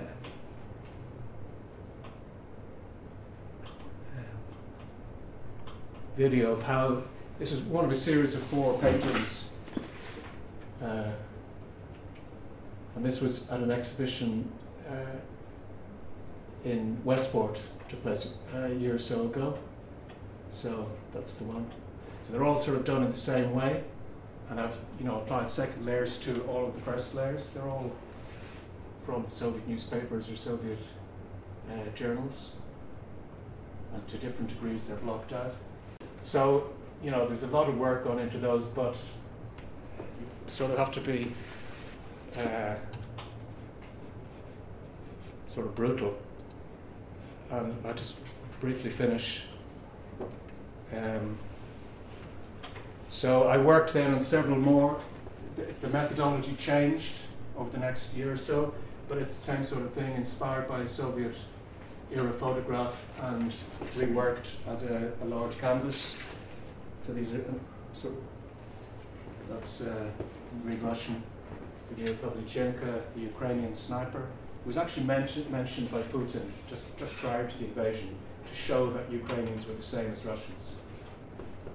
video 6.16 6.52
of 6.52 6.62
how 6.62 7.02
this 7.38 7.52
is 7.52 7.60
one 7.60 7.84
of 7.84 7.90
a 7.90 7.96
series 7.96 8.34
of 8.34 8.42
four 8.44 8.78
paintings. 8.78 9.48
Uh, 10.82 11.10
and 12.96 13.04
this 13.04 13.20
was 13.20 13.48
at 13.50 13.60
an 13.60 13.70
exhibition 13.70 14.50
uh, 14.90 15.18
in 16.64 16.98
Westport, 17.04 17.60
took 17.88 18.02
place 18.02 18.32
a 18.54 18.70
year 18.70 18.96
or 18.96 18.98
so 18.98 19.26
ago. 19.26 19.56
So 20.50 20.90
that's 21.14 21.34
the 21.34 21.44
one. 21.44 21.70
So 22.26 22.32
they're 22.32 22.44
all 22.44 22.58
sort 22.58 22.76
of 22.76 22.84
done 22.84 23.04
in 23.04 23.10
the 23.10 23.16
same 23.16 23.54
way, 23.54 23.84
and 24.50 24.58
I've 24.58 24.76
you 24.98 25.04
know 25.04 25.20
applied 25.20 25.50
second 25.50 25.84
layers 25.84 26.18
to 26.18 26.42
all 26.44 26.66
of 26.66 26.74
the 26.74 26.80
first 26.80 27.14
layers. 27.14 27.50
They're 27.50 27.68
all 27.68 27.92
from 29.04 29.26
Soviet 29.28 29.68
newspapers 29.68 30.28
or 30.28 30.36
Soviet 30.36 30.78
uh, 31.70 31.88
journals, 31.94 32.54
and 33.94 34.06
to 34.08 34.16
different 34.18 34.48
degrees 34.48 34.88
they're 34.88 34.96
blocked 34.96 35.32
out. 35.32 35.54
So, 36.22 36.70
you 37.02 37.12
know, 37.12 37.28
there's 37.28 37.44
a 37.44 37.48
lot 37.48 37.68
of 37.68 37.78
work 37.78 38.04
gone 38.04 38.18
into 38.18 38.38
those, 38.38 38.66
but 38.66 38.96
you 39.98 40.26
sort 40.48 40.72
of 40.72 40.78
have 40.78 40.90
to 40.92 41.00
be 41.00 41.32
uh, 42.36 42.74
sort 45.46 45.66
of 45.66 45.74
brutal. 45.74 46.16
And 47.50 47.74
I'll 47.86 47.94
just 47.94 48.16
briefly 48.60 48.90
finish. 48.90 49.42
Um, 50.94 51.38
so 53.08 53.44
I 53.44 53.56
worked 53.56 53.92
then 53.92 54.14
on 54.14 54.22
several 54.22 54.58
more. 54.58 55.00
The, 55.56 55.66
the 55.80 55.88
methodology 55.88 56.54
changed 56.54 57.14
over 57.56 57.70
the 57.70 57.78
next 57.78 58.14
year 58.14 58.32
or 58.32 58.36
so, 58.36 58.74
but 59.08 59.18
it's 59.18 59.34
the 59.34 59.40
same 59.40 59.64
sort 59.64 59.82
of 59.82 59.92
thing, 59.92 60.14
inspired 60.16 60.68
by 60.68 60.80
a 60.80 60.88
Soviet 60.88 61.34
era 62.12 62.32
photograph 62.32 62.94
and 63.22 63.52
reworked 63.96 64.48
as 64.68 64.82
a, 64.82 65.12
a 65.22 65.24
large 65.24 65.58
canvas. 65.58 66.16
So 67.06 67.12
these 67.12 67.32
are 67.32 67.38
uh, 67.38 67.54
so 67.94 68.12
that's 69.48 69.80
uh, 69.80 70.10
read. 70.64 70.80
The 71.95 72.13
Pavlichenko, 72.13 73.01
the 73.15 73.21
Ukrainian 73.21 73.75
sniper, 73.75 74.27
was 74.65 74.77
actually 74.77 75.05
mentioned 75.05 75.49
mentioned 75.49 75.91
by 75.91 76.01
Putin 76.03 76.43
just, 76.69 76.97
just 76.97 77.15
prior 77.15 77.49
to 77.49 77.57
the 77.57 77.65
invasion 77.65 78.15
to 78.47 78.53
show 78.55 78.91
that 78.91 79.11
Ukrainians 79.11 79.67
were 79.67 79.73
the 79.73 79.83
same 79.83 80.11
as 80.11 80.23
Russians. 80.25 80.75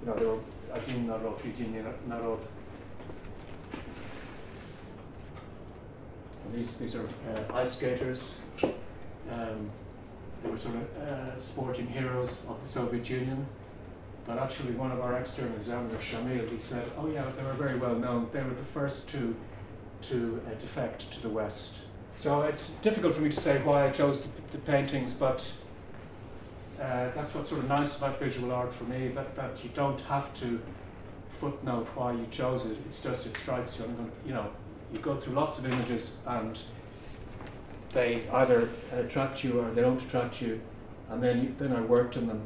You 0.01 0.07
know, 0.07 0.15
they 0.15 0.25
were 0.25 0.39
один 0.73 1.07
народ, 1.07 1.41
единый 1.43 1.85
народ. 2.07 2.41
And 6.45 6.55
these 6.55 6.77
these 6.77 6.95
are 6.95 7.07
uh, 7.07 7.55
ice 7.55 7.77
skaters. 7.77 8.35
Um, 8.63 9.71
they 10.43 10.51
were 10.51 10.57
sort 10.57 10.77
of 10.77 11.03
uh, 11.03 11.39
sporting 11.41 11.89
heroes 11.89 12.45
of 12.49 12.61
the 12.61 12.69
Soviet 12.69 13.09
Union. 13.11 13.47
But 14.27 14.39
actually, 14.39 14.73
one 14.73 14.91
of 14.91 15.01
our 15.01 15.19
external 15.19 15.57
examiners, 15.57 16.03
Shamil, 16.03 16.51
he 16.51 16.59
said, 16.59 16.85
"Oh 16.97 17.09
yeah, 17.09 17.25
they 17.37 17.43
were 17.43 17.53
very 17.53 17.79
well 17.79 17.95
known. 17.95 18.29
They 18.33 18.43
were 18.43 18.55
the 18.55 18.71
first 18.75 19.09
to 19.11 19.35
to 20.04 20.42
uh, 20.48 20.54
defect 20.56 21.12
to 21.14 21.22
the 21.22 21.30
West." 21.30 21.76
So 22.16 22.44
it's 22.44 22.70
difficult 22.82 23.16
for 23.16 23.22
me 23.22 23.30
to 23.30 23.40
say 23.40 23.62
why 23.64 23.88
I 23.88 23.90
chose 23.90 24.24
the, 24.24 24.30
the 24.52 24.58
paintings, 24.60 25.14
but 25.14 25.44
uh, 26.80 27.10
that's 27.16 27.34
what's 27.34 27.50
sort 27.50 27.62
of 27.62 27.70
nice 27.70 27.98
about 27.98 28.20
visual 28.20 28.52
art 28.52 28.74
for 28.74 28.84
me. 28.86 29.10
That 29.10 29.36
that 29.36 29.64
you 29.64 29.70
don't 29.74 30.02
have 30.02 30.34
to 30.36 30.60
footnote 31.40 31.88
why 31.96 32.12
you 32.12 32.28
chose 32.30 32.66
it. 32.66 32.78
It's 32.86 33.02
just 33.02 33.26
it 33.26 33.36
strikes 33.36 33.80
you. 33.80 33.86
And 33.86 34.12
you 34.26 34.34
know, 34.34 34.50
you 34.94 35.00
go 35.00 35.16
through 35.16 35.34
lots 35.34 35.58
of 35.58 35.66
images 35.66 36.18
and 36.26 36.60
they 37.94 38.28
either 38.30 38.70
attract 38.94 39.44
you 39.44 39.60
or 39.60 39.72
they 39.72 39.82
don't 39.82 40.02
attract 40.02 40.42
you, 40.42 40.62
and 41.10 41.22
then 41.22 41.56
then 41.60 41.74
I 41.74 41.82
worked 41.82 42.18
on 42.18 42.28
them. 42.28 42.42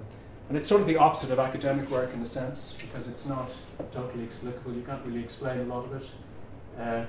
And 0.47 0.57
it's 0.57 0.67
sort 0.67 0.81
of 0.81 0.87
the 0.87 0.97
opposite 0.97 1.31
of 1.31 1.39
academic 1.39 1.89
work 1.89 2.13
in 2.13 2.21
a 2.21 2.25
sense 2.25 2.75
because 2.79 3.07
it's 3.07 3.25
not 3.25 3.49
totally 3.91 4.23
explicable. 4.23 4.73
You 4.73 4.83
can't 4.83 5.03
really 5.05 5.23
explain 5.23 5.59
a 5.59 5.63
lot 5.63 5.85
of 5.85 5.93
it, 5.93 6.07
uh, 6.79 7.05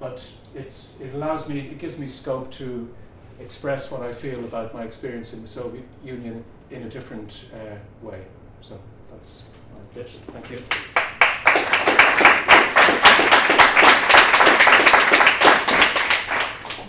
but 0.00 0.24
it's 0.54 0.96
it 1.00 1.14
allows 1.14 1.48
me 1.48 1.60
it 1.60 1.78
gives 1.78 1.98
me 1.98 2.08
scope 2.08 2.50
to 2.52 2.92
express 3.38 3.90
what 3.90 4.02
I 4.02 4.12
feel 4.12 4.40
about 4.40 4.74
my 4.74 4.82
experience 4.82 5.32
in 5.32 5.42
the 5.42 5.48
Soviet 5.48 5.84
Union 6.04 6.44
in 6.70 6.82
a 6.82 6.88
different 6.88 7.44
uh, 7.54 7.76
way. 8.02 8.22
So 8.60 8.78
that's 9.10 9.44
my 9.72 9.80
pitch. 9.94 10.12
Thank 10.32 10.50
you. 10.50 10.62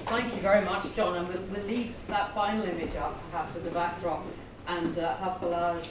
Thank 0.06 0.36
you 0.36 0.41
very 0.41 0.65
much, 0.65 0.93
John. 0.93 1.17
And 1.17 1.28
we'll, 1.30 1.41
we'll 1.43 1.65
leave 1.65 1.93
that 2.08 2.34
final 2.36 2.63
image 2.63 2.95
up, 2.95 3.17
perhaps, 3.32 3.56
as 3.56 3.65
a 3.65 3.71
backdrop, 3.71 4.26
and 4.67 4.97
uh, 4.97 5.15
have 5.17 5.39
collage 5.39 5.88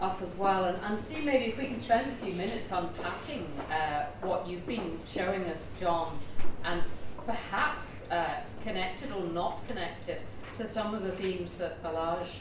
up 0.00 0.20
as 0.22 0.34
well, 0.36 0.64
and, 0.64 0.78
and 0.84 1.00
see 1.00 1.20
maybe 1.20 1.46
if 1.46 1.58
we 1.58 1.66
can 1.66 1.80
spend 1.80 2.10
a 2.10 2.24
few 2.24 2.34
minutes 2.34 2.70
unpacking 2.70 3.46
uh, 3.70 4.06
what 4.20 4.46
you've 4.46 4.66
been 4.66 4.98
showing 5.06 5.44
us, 5.44 5.70
John, 5.80 6.18
and 6.64 6.82
perhaps 7.24 8.04
uh, 8.10 8.40
connected 8.62 9.12
or 9.12 9.24
not 9.24 9.66
connected 9.66 10.20
to 10.56 10.66
some 10.66 10.94
of 10.94 11.02
the 11.02 11.12
themes 11.12 11.54
that 11.54 11.82
Balazs 11.82 12.40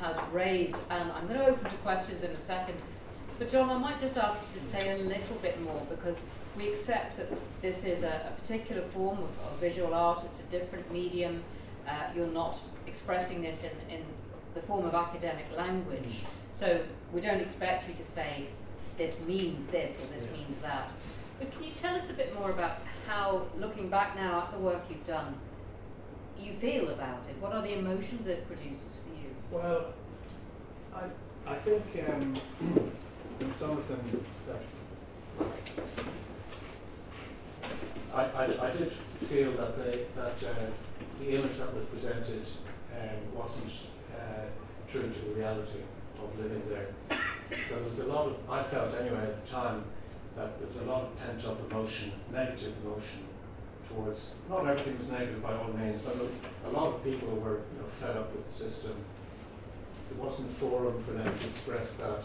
has 0.00 0.16
raised. 0.32 0.76
And 0.90 1.10
I'm 1.12 1.26
going 1.26 1.38
to 1.38 1.46
open 1.46 1.70
to 1.70 1.76
questions 1.78 2.22
in 2.22 2.30
a 2.30 2.40
second. 2.40 2.76
But, 3.38 3.50
John, 3.50 3.70
I 3.70 3.78
might 3.78 4.00
just 4.00 4.16
ask 4.16 4.40
you 4.40 4.60
to 4.60 4.64
say 4.64 5.00
a 5.00 5.02
little 5.02 5.36
bit 5.42 5.60
more 5.62 5.82
because 5.88 6.20
we 6.56 6.68
accept 6.68 7.16
that 7.16 7.28
this 7.62 7.84
is 7.84 8.02
a, 8.02 8.32
a 8.32 8.40
particular 8.40 8.82
form 8.82 9.18
of, 9.18 9.52
of, 9.52 9.58
visual 9.60 9.92
art, 9.94 10.24
it's 10.24 10.40
a 10.40 10.44
different 10.44 10.92
medium. 10.92 11.42
Uh, 11.86 11.92
you're 12.14 12.26
not 12.28 12.58
expressing 12.86 13.42
this 13.42 13.62
in, 13.62 13.96
in 13.96 14.04
the 14.54 14.60
form 14.60 14.86
of 14.86 14.94
academic 14.94 15.46
language. 15.56 16.20
So 16.54 16.80
we 17.12 17.20
don't 17.20 17.40
expect 17.40 17.88
you 17.88 17.94
to 17.94 18.04
say 18.04 18.46
this 18.96 19.20
means 19.20 19.66
this 19.70 19.98
or 19.98 20.06
this 20.14 20.24
yeah. 20.24 20.38
means 20.38 20.56
that. 20.62 20.90
But 21.38 21.52
can 21.52 21.64
you 21.64 21.72
tell 21.72 21.96
us 21.96 22.10
a 22.10 22.14
bit 22.14 22.34
more 22.34 22.50
about 22.50 22.78
how, 23.06 23.46
looking 23.58 23.88
back 23.88 24.14
now 24.14 24.42
at 24.42 24.52
the 24.52 24.58
work 24.58 24.82
you've 24.88 25.06
done, 25.06 25.34
you 26.38 26.52
feel 26.52 26.88
about 26.90 27.22
it? 27.28 27.36
What 27.40 27.52
are 27.52 27.62
the 27.62 27.76
emotions 27.76 28.28
it 28.28 28.46
produces 28.46 28.98
for 29.02 29.14
you? 29.14 29.34
Well, 29.50 29.92
I, 30.94 31.52
I 31.52 31.56
think 31.56 31.82
um, 32.08 32.40
in 33.40 33.52
some 33.52 33.72
of 33.72 33.88
them 33.88 34.24
I, 38.14 38.22
I, 38.22 38.68
I 38.68 38.70
did 38.70 38.92
feel 39.28 39.52
that 39.52 39.76
the, 39.76 40.04
that 40.14 40.48
uh, 40.48 40.54
the 41.18 41.36
image 41.36 41.58
that 41.58 41.74
was 41.74 41.84
presented 41.86 42.46
um, 42.96 43.36
wasn't 43.36 43.72
uh, 44.14 44.44
true 44.88 45.02
to 45.02 45.20
the 45.20 45.34
reality 45.34 45.80
of 46.22 46.38
living 46.38 46.62
there. 46.68 46.88
So 47.68 47.76
there 47.76 47.88
was 47.88 47.98
a 47.98 48.06
lot 48.06 48.26
of, 48.26 48.50
I 48.50 48.62
felt 48.62 48.94
anyway 48.94 49.22
at 49.22 49.44
the 49.44 49.50
time, 49.50 49.84
that 50.36 50.58
there 50.58 50.68
was 50.68 50.76
a 50.76 50.90
lot 50.90 51.02
of 51.02 51.18
pent 51.18 51.44
up 51.44 51.70
emotion, 51.70 52.12
negative 52.32 52.74
emotion 52.84 53.24
towards, 53.88 54.34
not 54.48 54.66
everything 54.66 54.98
was 54.98 55.08
negative 55.08 55.42
by 55.42 55.54
all 55.54 55.72
means, 55.72 56.00
but 56.00 56.16
a, 56.66 56.70
lot 56.70 56.94
of 56.94 57.04
people 57.04 57.28
were 57.28 57.60
you 57.72 57.78
know, 57.80 57.88
fed 58.00 58.16
up 58.16 58.32
with 58.34 58.46
the 58.46 58.52
system. 58.52 58.96
There 60.10 60.24
wasn't 60.24 60.50
a 60.50 60.54
forum 60.54 61.02
for 61.04 61.12
them 61.12 61.38
to 61.38 61.46
express 61.46 61.94
that. 61.94 62.24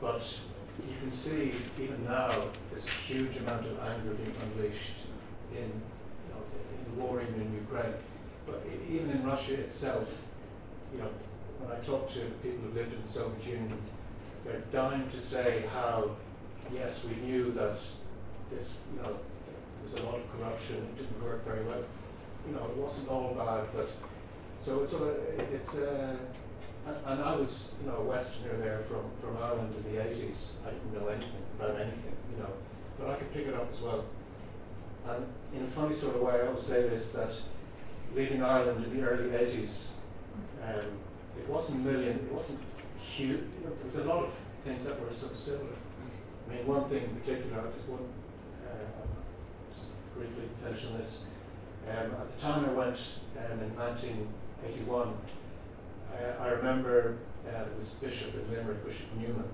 But 0.00 0.40
you 0.80 0.94
can 1.00 1.12
see 1.12 1.52
even 1.78 2.04
now 2.04 2.48
there's 2.70 2.86
a 2.86 2.90
huge 2.90 3.36
amount 3.36 3.66
of 3.66 3.78
anger 3.80 4.14
being 4.14 4.34
unleashed 4.42 5.06
in, 5.52 5.58
you 5.58 6.30
know, 6.30 6.42
in 6.76 6.96
the 6.96 7.00
war 7.00 7.22
even 7.22 7.40
in 7.40 7.54
Ukraine. 7.54 7.94
But 8.46 8.66
even 8.90 9.10
in 9.10 9.24
Russia 9.24 9.54
itself, 9.54 10.22
you 10.92 10.98
know, 10.98 11.08
when 11.62 11.76
I 11.76 11.80
talk 11.80 12.10
to 12.12 12.20
people 12.42 12.68
who 12.68 12.74
lived 12.74 12.92
in 12.92 13.02
the 13.02 13.08
Soviet 13.08 13.44
Union, 13.44 13.78
they're 14.44 14.62
dying 14.72 15.08
to 15.08 15.20
say 15.20 15.64
how, 15.72 16.16
yes, 16.72 17.04
we 17.04 17.14
knew 17.22 17.52
that 17.52 17.78
this, 18.50 18.80
you 18.92 19.02
know, 19.02 19.12
there 19.12 19.84
was 19.84 19.94
a 19.94 20.02
lot 20.04 20.16
of 20.16 20.32
corruption, 20.32 20.76
it 20.76 20.96
didn't 20.96 21.22
work 21.22 21.44
very 21.44 21.64
well. 21.64 21.82
You 22.46 22.54
know, 22.54 22.64
it 22.64 22.76
wasn't 22.76 23.08
all 23.08 23.34
bad, 23.34 23.66
but 23.74 23.90
so 24.58 24.82
it's 24.82 24.90
sort 24.90 25.10
of, 25.10 25.16
it's, 25.52 25.76
uh, 25.76 26.16
and, 27.06 27.22
I 27.22 27.36
was, 27.36 27.74
you 27.80 27.88
know, 27.88 27.98
a 27.98 28.02
Westerner 28.02 28.56
there 28.58 28.84
from, 28.88 29.04
from 29.20 29.40
Ireland 29.40 29.74
in 29.76 29.92
the 29.92 30.00
80s. 30.00 30.54
I 30.66 30.70
didn't 30.70 30.92
know 30.94 31.08
anything 31.08 31.42
about 31.58 31.80
anything, 31.80 32.16
you 32.32 32.42
know, 32.42 32.50
but 32.98 33.10
I 33.10 33.14
could 33.14 33.32
pick 33.32 33.46
it 33.46 33.54
up 33.54 33.72
as 33.72 33.80
well. 33.80 34.04
And 35.08 35.26
in 35.54 35.64
a 35.64 35.70
funny 35.70 35.94
sort 35.94 36.16
of 36.16 36.22
way, 36.22 36.34
I 36.34 36.46
always 36.46 36.62
say 36.62 36.82
this 36.82 37.10
that 37.12 37.32
leaving 38.14 38.42
Ireland 38.42 38.84
in 38.84 38.96
the 38.96 39.06
early 39.06 39.30
80s, 39.30 39.92
um, 40.64 40.98
wasn't 41.62 41.84
million, 41.84 42.16
it 42.16 42.32
wasn't 42.32 42.58
huge. 42.98 43.38
There 43.62 43.86
was 43.86 43.96
a 43.98 44.04
lot 44.04 44.24
of 44.24 44.32
things 44.64 44.84
that 44.84 45.00
were 45.00 45.14
sort 45.14 45.30
of 45.30 45.38
similar. 45.38 45.70
I 45.70 46.54
mean, 46.54 46.66
one 46.66 46.90
thing 46.90 47.04
in 47.04 47.14
particular, 47.20 47.60
I 47.60 47.70
just 47.70 47.88
one, 47.88 48.02
uh, 48.66 49.06
just 49.72 49.86
briefly 50.16 50.50
finish 50.60 50.86
on 50.86 50.98
this. 50.98 51.26
Um, 51.88 52.10
at 52.18 52.34
the 52.34 52.42
time 52.42 52.64
I 52.64 52.72
went 52.72 52.98
um, 53.38 53.60
in 53.60 53.76
1981, 53.76 55.14
I, 56.10 56.44
I 56.44 56.48
remember 56.48 57.18
uh, 57.46 57.62
a 57.62 58.04
bishop 58.04 58.34
in 58.34 58.52
Limerick, 58.52 58.84
Bishop 58.84 59.14
Newman, 59.16 59.48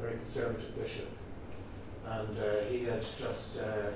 very 0.00 0.16
conservative 0.16 0.74
bishop, 0.74 1.08
and 2.06 2.38
uh, 2.38 2.64
he 2.70 2.84
had 2.84 3.04
just 3.18 3.58
uh, 3.58 3.92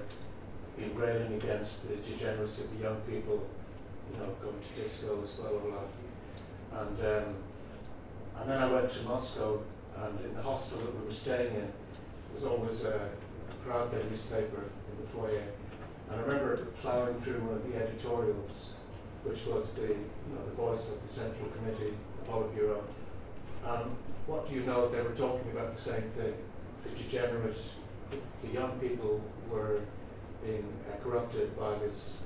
been 0.77 0.95
railing 0.95 1.33
against 1.33 1.89
the 1.89 1.97
degeneracy 1.97 2.65
of 2.65 2.77
the 2.77 2.85
young 2.85 3.01
people, 3.09 3.47
you 4.13 4.19
know, 4.19 4.29
going 4.43 4.61
to 4.61 4.83
discos, 4.83 5.39
blah 5.39 5.49
blah 5.49 5.71
blah. 5.71 6.04
And 6.79 6.99
um, 7.01 7.35
and 8.41 8.51
then 8.51 8.63
I 8.63 8.67
went 8.71 8.91
to 8.91 9.03
Moscow, 9.05 9.61
and 9.97 10.21
in 10.25 10.35
the 10.35 10.43
hostel 10.43 10.79
that 10.79 11.01
we 11.01 11.07
were 11.07 11.13
staying 11.13 11.55
in, 11.55 11.61
there 11.63 12.35
was 12.35 12.45
always 12.45 12.85
a, 12.85 13.09
a 13.49 13.69
Pravda 13.69 14.11
newspaper 14.11 14.65
in 14.91 15.05
the 15.05 15.09
foyer. 15.13 15.43
And 16.11 16.21
I 16.21 16.23
remember 16.23 16.57
ploughing 16.83 17.21
through 17.23 17.41
one 17.41 17.55
of 17.55 17.71
the 17.71 17.77
editorials 17.77 18.75
which 19.25 19.47
was 19.47 19.75
the, 19.75 19.89
you 19.89 20.35
know, 20.35 20.45
the 20.45 20.55
voice 20.55 20.91
of 20.91 21.03
the 21.03 21.13
Central 21.13 21.49
Committee, 21.49 21.95
the 22.21 22.31
Politburo. 22.31 22.83
Um, 23.67 23.97
what 24.27 24.49
do 24.49 24.55
you 24.55 24.63
know? 24.65 24.91
They 24.91 25.01
were 25.01 25.15
talking 25.17 25.51
about 25.51 25.75
the 25.75 25.83
same 25.83 26.11
thing. 26.17 26.35
The 26.85 26.91
degenerate, 26.91 27.57
the 28.11 28.53
young 28.53 28.79
people 28.79 29.23
were 29.51 29.81
being 30.45 30.67
uh, 30.93 31.03
corrupted 31.03 31.59
by 31.59 31.79
this 31.79 32.19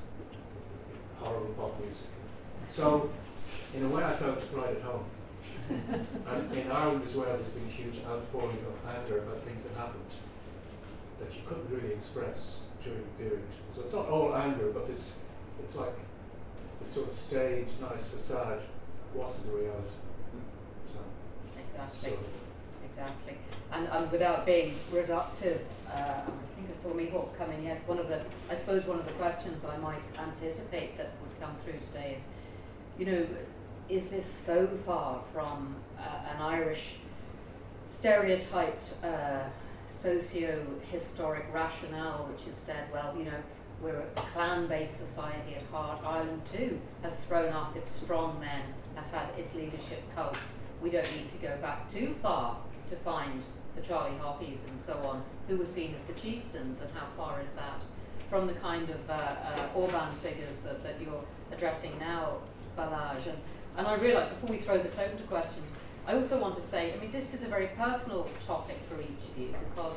horrible 1.19 1.55
pop 1.55 1.81
music. 1.81 2.09
So, 2.69 3.11
in 3.75 3.85
a 3.85 3.89
way, 3.89 4.03
I 4.03 4.13
felt 4.13 4.43
right 4.53 4.77
at 4.77 4.83
home. 4.83 5.05
and 5.71 6.53
in 6.53 6.71
Ireland 6.71 7.05
as 7.05 7.15
well, 7.15 7.37
there's 7.37 7.51
been 7.51 7.69
a 7.69 7.73
huge 7.73 8.01
outpouring 8.07 8.59
of 8.67 8.89
anger 8.89 9.19
about 9.19 9.43
things 9.45 9.65
that 9.65 9.75
happened 9.77 10.11
that 11.21 11.35
you 11.35 11.43
couldn't 11.47 11.69
really 11.71 11.95
express 11.95 12.59
during 12.83 13.01
the 13.01 13.25
period. 13.25 13.45
So 13.75 13.83
it's 13.83 13.95
not 13.95 14.09
all 14.09 14.35
anger, 14.35 14.71
but 14.73 14.87
it's 14.91 15.17
it's 15.63 15.77
like 15.77 15.95
the 16.81 16.89
sort 16.89 17.09
of 17.09 17.15
stage, 17.15 17.69
nice 17.81 18.11
facade 18.11 18.63
wasn't 19.15 19.47
the 19.47 19.59
reality. 19.59 19.89
So, 20.93 21.01
exactly. 21.61 22.11
So. 22.11 22.19
Exactly. 22.99 23.35
And, 23.73 23.89
and 23.89 24.11
without 24.11 24.47
being 24.47 24.75
reductive, 24.93 25.61
uh, 25.89 26.23
I 26.27 26.57
think 26.57 26.71
I 26.73 26.77
saw 26.77 26.91
Mihawk 26.91 27.37
coming. 27.37 27.65
Yes, 27.65 27.81
one 27.87 27.99
of 27.99 28.09
the, 28.09 28.21
I 28.51 28.55
suppose 28.55 28.87
one 28.87 28.99
of 28.99 29.07
the 29.07 29.13
questions 29.13 29.65
I 29.65 29.77
might 29.77 30.03
anticipate 30.19 30.97
that 30.97 31.13
would 31.23 31.41
come 31.41 31.55
through 31.65 31.79
today 31.93 32.17
is, 32.19 32.25
you 32.99 33.07
know, 33.07 33.27
is 33.89 34.09
this 34.09 34.27
so 34.27 34.67
far 34.85 35.23
from 35.33 35.77
uh, 35.99 36.03
an 36.35 36.43
Irish 36.43 36.97
stereotyped 37.87 38.95
uh, 39.03 39.45
socio-historic 39.89 41.47
rationale, 41.53 42.29
which 42.31 42.45
has 42.45 42.57
said, 42.57 42.85
well, 42.93 43.15
you 43.17 43.25
know, 43.25 43.43
we're 43.81 44.01
a 44.01 44.07
clan-based 44.33 44.97
society 44.97 45.55
at 45.55 45.63
heart. 45.71 46.01
Ireland 46.05 46.43
too 46.45 46.81
has 47.03 47.15
thrown 47.29 47.53
up 47.53 47.77
its 47.77 47.93
strong 47.93 48.39
men, 48.41 48.63
has 48.97 49.09
had 49.11 49.29
its 49.39 49.55
leadership 49.55 50.03
cults. 50.15 50.57
We 50.83 50.91
don't 50.91 51.11
need 51.17 51.29
to 51.31 51.37
go 51.39 51.57
back 51.63 51.91
too 51.91 52.15
far 52.21 52.57
to 52.91 52.97
find 52.97 53.43
the 53.77 53.83
Charlie 53.83 54.17
Haugheys 54.21 54.67
and 54.69 54.79
so 54.85 54.95
on, 55.05 55.23
who 55.47 55.57
were 55.57 55.67
seen 55.67 55.95
as 55.95 56.05
the 56.05 56.21
chieftains, 56.21 56.81
and 56.81 56.91
how 56.95 57.07
far 57.17 57.41
is 57.41 57.53
that 57.53 57.83
from 58.29 58.47
the 58.47 58.55
kind 58.55 58.91
of 58.91 59.09
uh, 59.09 59.13
uh, 59.13 59.69
Orban 59.75 60.09
figures 60.23 60.59
that, 60.59 60.83
that 60.83 61.01
you're 61.01 61.25
addressing 61.53 61.99
now, 61.99 62.39
Balázs? 62.79 63.27
And, 63.27 63.39
and 63.77 63.87
I 63.87 63.97
realise, 63.97 64.29
before 64.31 64.51
we 64.51 64.59
throw 64.59 64.79
this 64.79 64.99
open 64.99 65.17
to 65.19 65.25
questions, 65.25 65.71
I 66.07 66.15
also 66.15 66.39
want 66.39 66.57
to 66.57 66.63
say, 66.63 66.95
I 66.95 66.97
mean, 66.97 67.13
this 67.13 67.35
is 67.35 67.43
a 67.43 67.49
very 67.49 67.69
personal 67.77 68.29
topic 68.47 68.79
for 68.89 69.01
each 69.01 69.31
of 69.31 69.39
you 69.39 69.55
because 69.75 69.97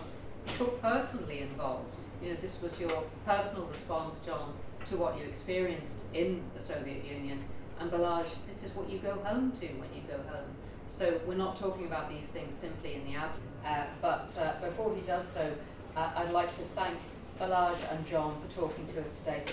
you're 0.59 0.67
personally 0.67 1.39
involved 1.41 1.95
you 2.21 2.29
know, 2.29 2.37
this 2.41 2.61
was 2.61 2.79
your 2.79 3.03
personal 3.25 3.65
response, 3.65 4.19
John, 4.25 4.53
to 4.89 4.97
what 4.97 5.17
you 5.17 5.23
experienced 5.25 5.97
in 6.13 6.43
the 6.55 6.61
Soviet 6.61 7.03
Union. 7.05 7.43
And 7.79 7.91
Balázs, 7.91 8.35
this 8.47 8.63
is 8.63 8.75
what 8.75 8.89
you 8.89 8.99
go 8.99 9.13
home 9.23 9.51
to 9.53 9.65
when 9.67 9.89
you 9.95 10.01
go 10.07 10.17
home. 10.29 10.49
So 10.87 11.19
we're 11.25 11.35
not 11.35 11.57
talking 11.57 11.87
about 11.87 12.09
these 12.09 12.27
things 12.27 12.55
simply 12.55 12.95
in 12.95 13.05
the 13.05 13.15
absence. 13.17 13.47
Uh, 13.65 13.85
but 14.01 14.31
uh, 14.37 14.53
before 14.63 14.93
he 14.95 15.01
does 15.01 15.27
so, 15.27 15.51
uh, 15.95 16.11
I'd 16.15 16.31
like 16.31 16.55
to 16.57 16.63
thank 16.75 16.97
Balázs 17.39 17.79
and 17.89 18.05
John 18.05 18.39
for 18.41 18.53
talking 18.53 18.85
to 18.87 19.01
us 19.01 19.07
today 19.19 19.43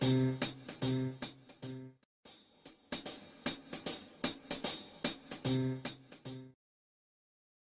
Mm-hmm. 0.00 0.49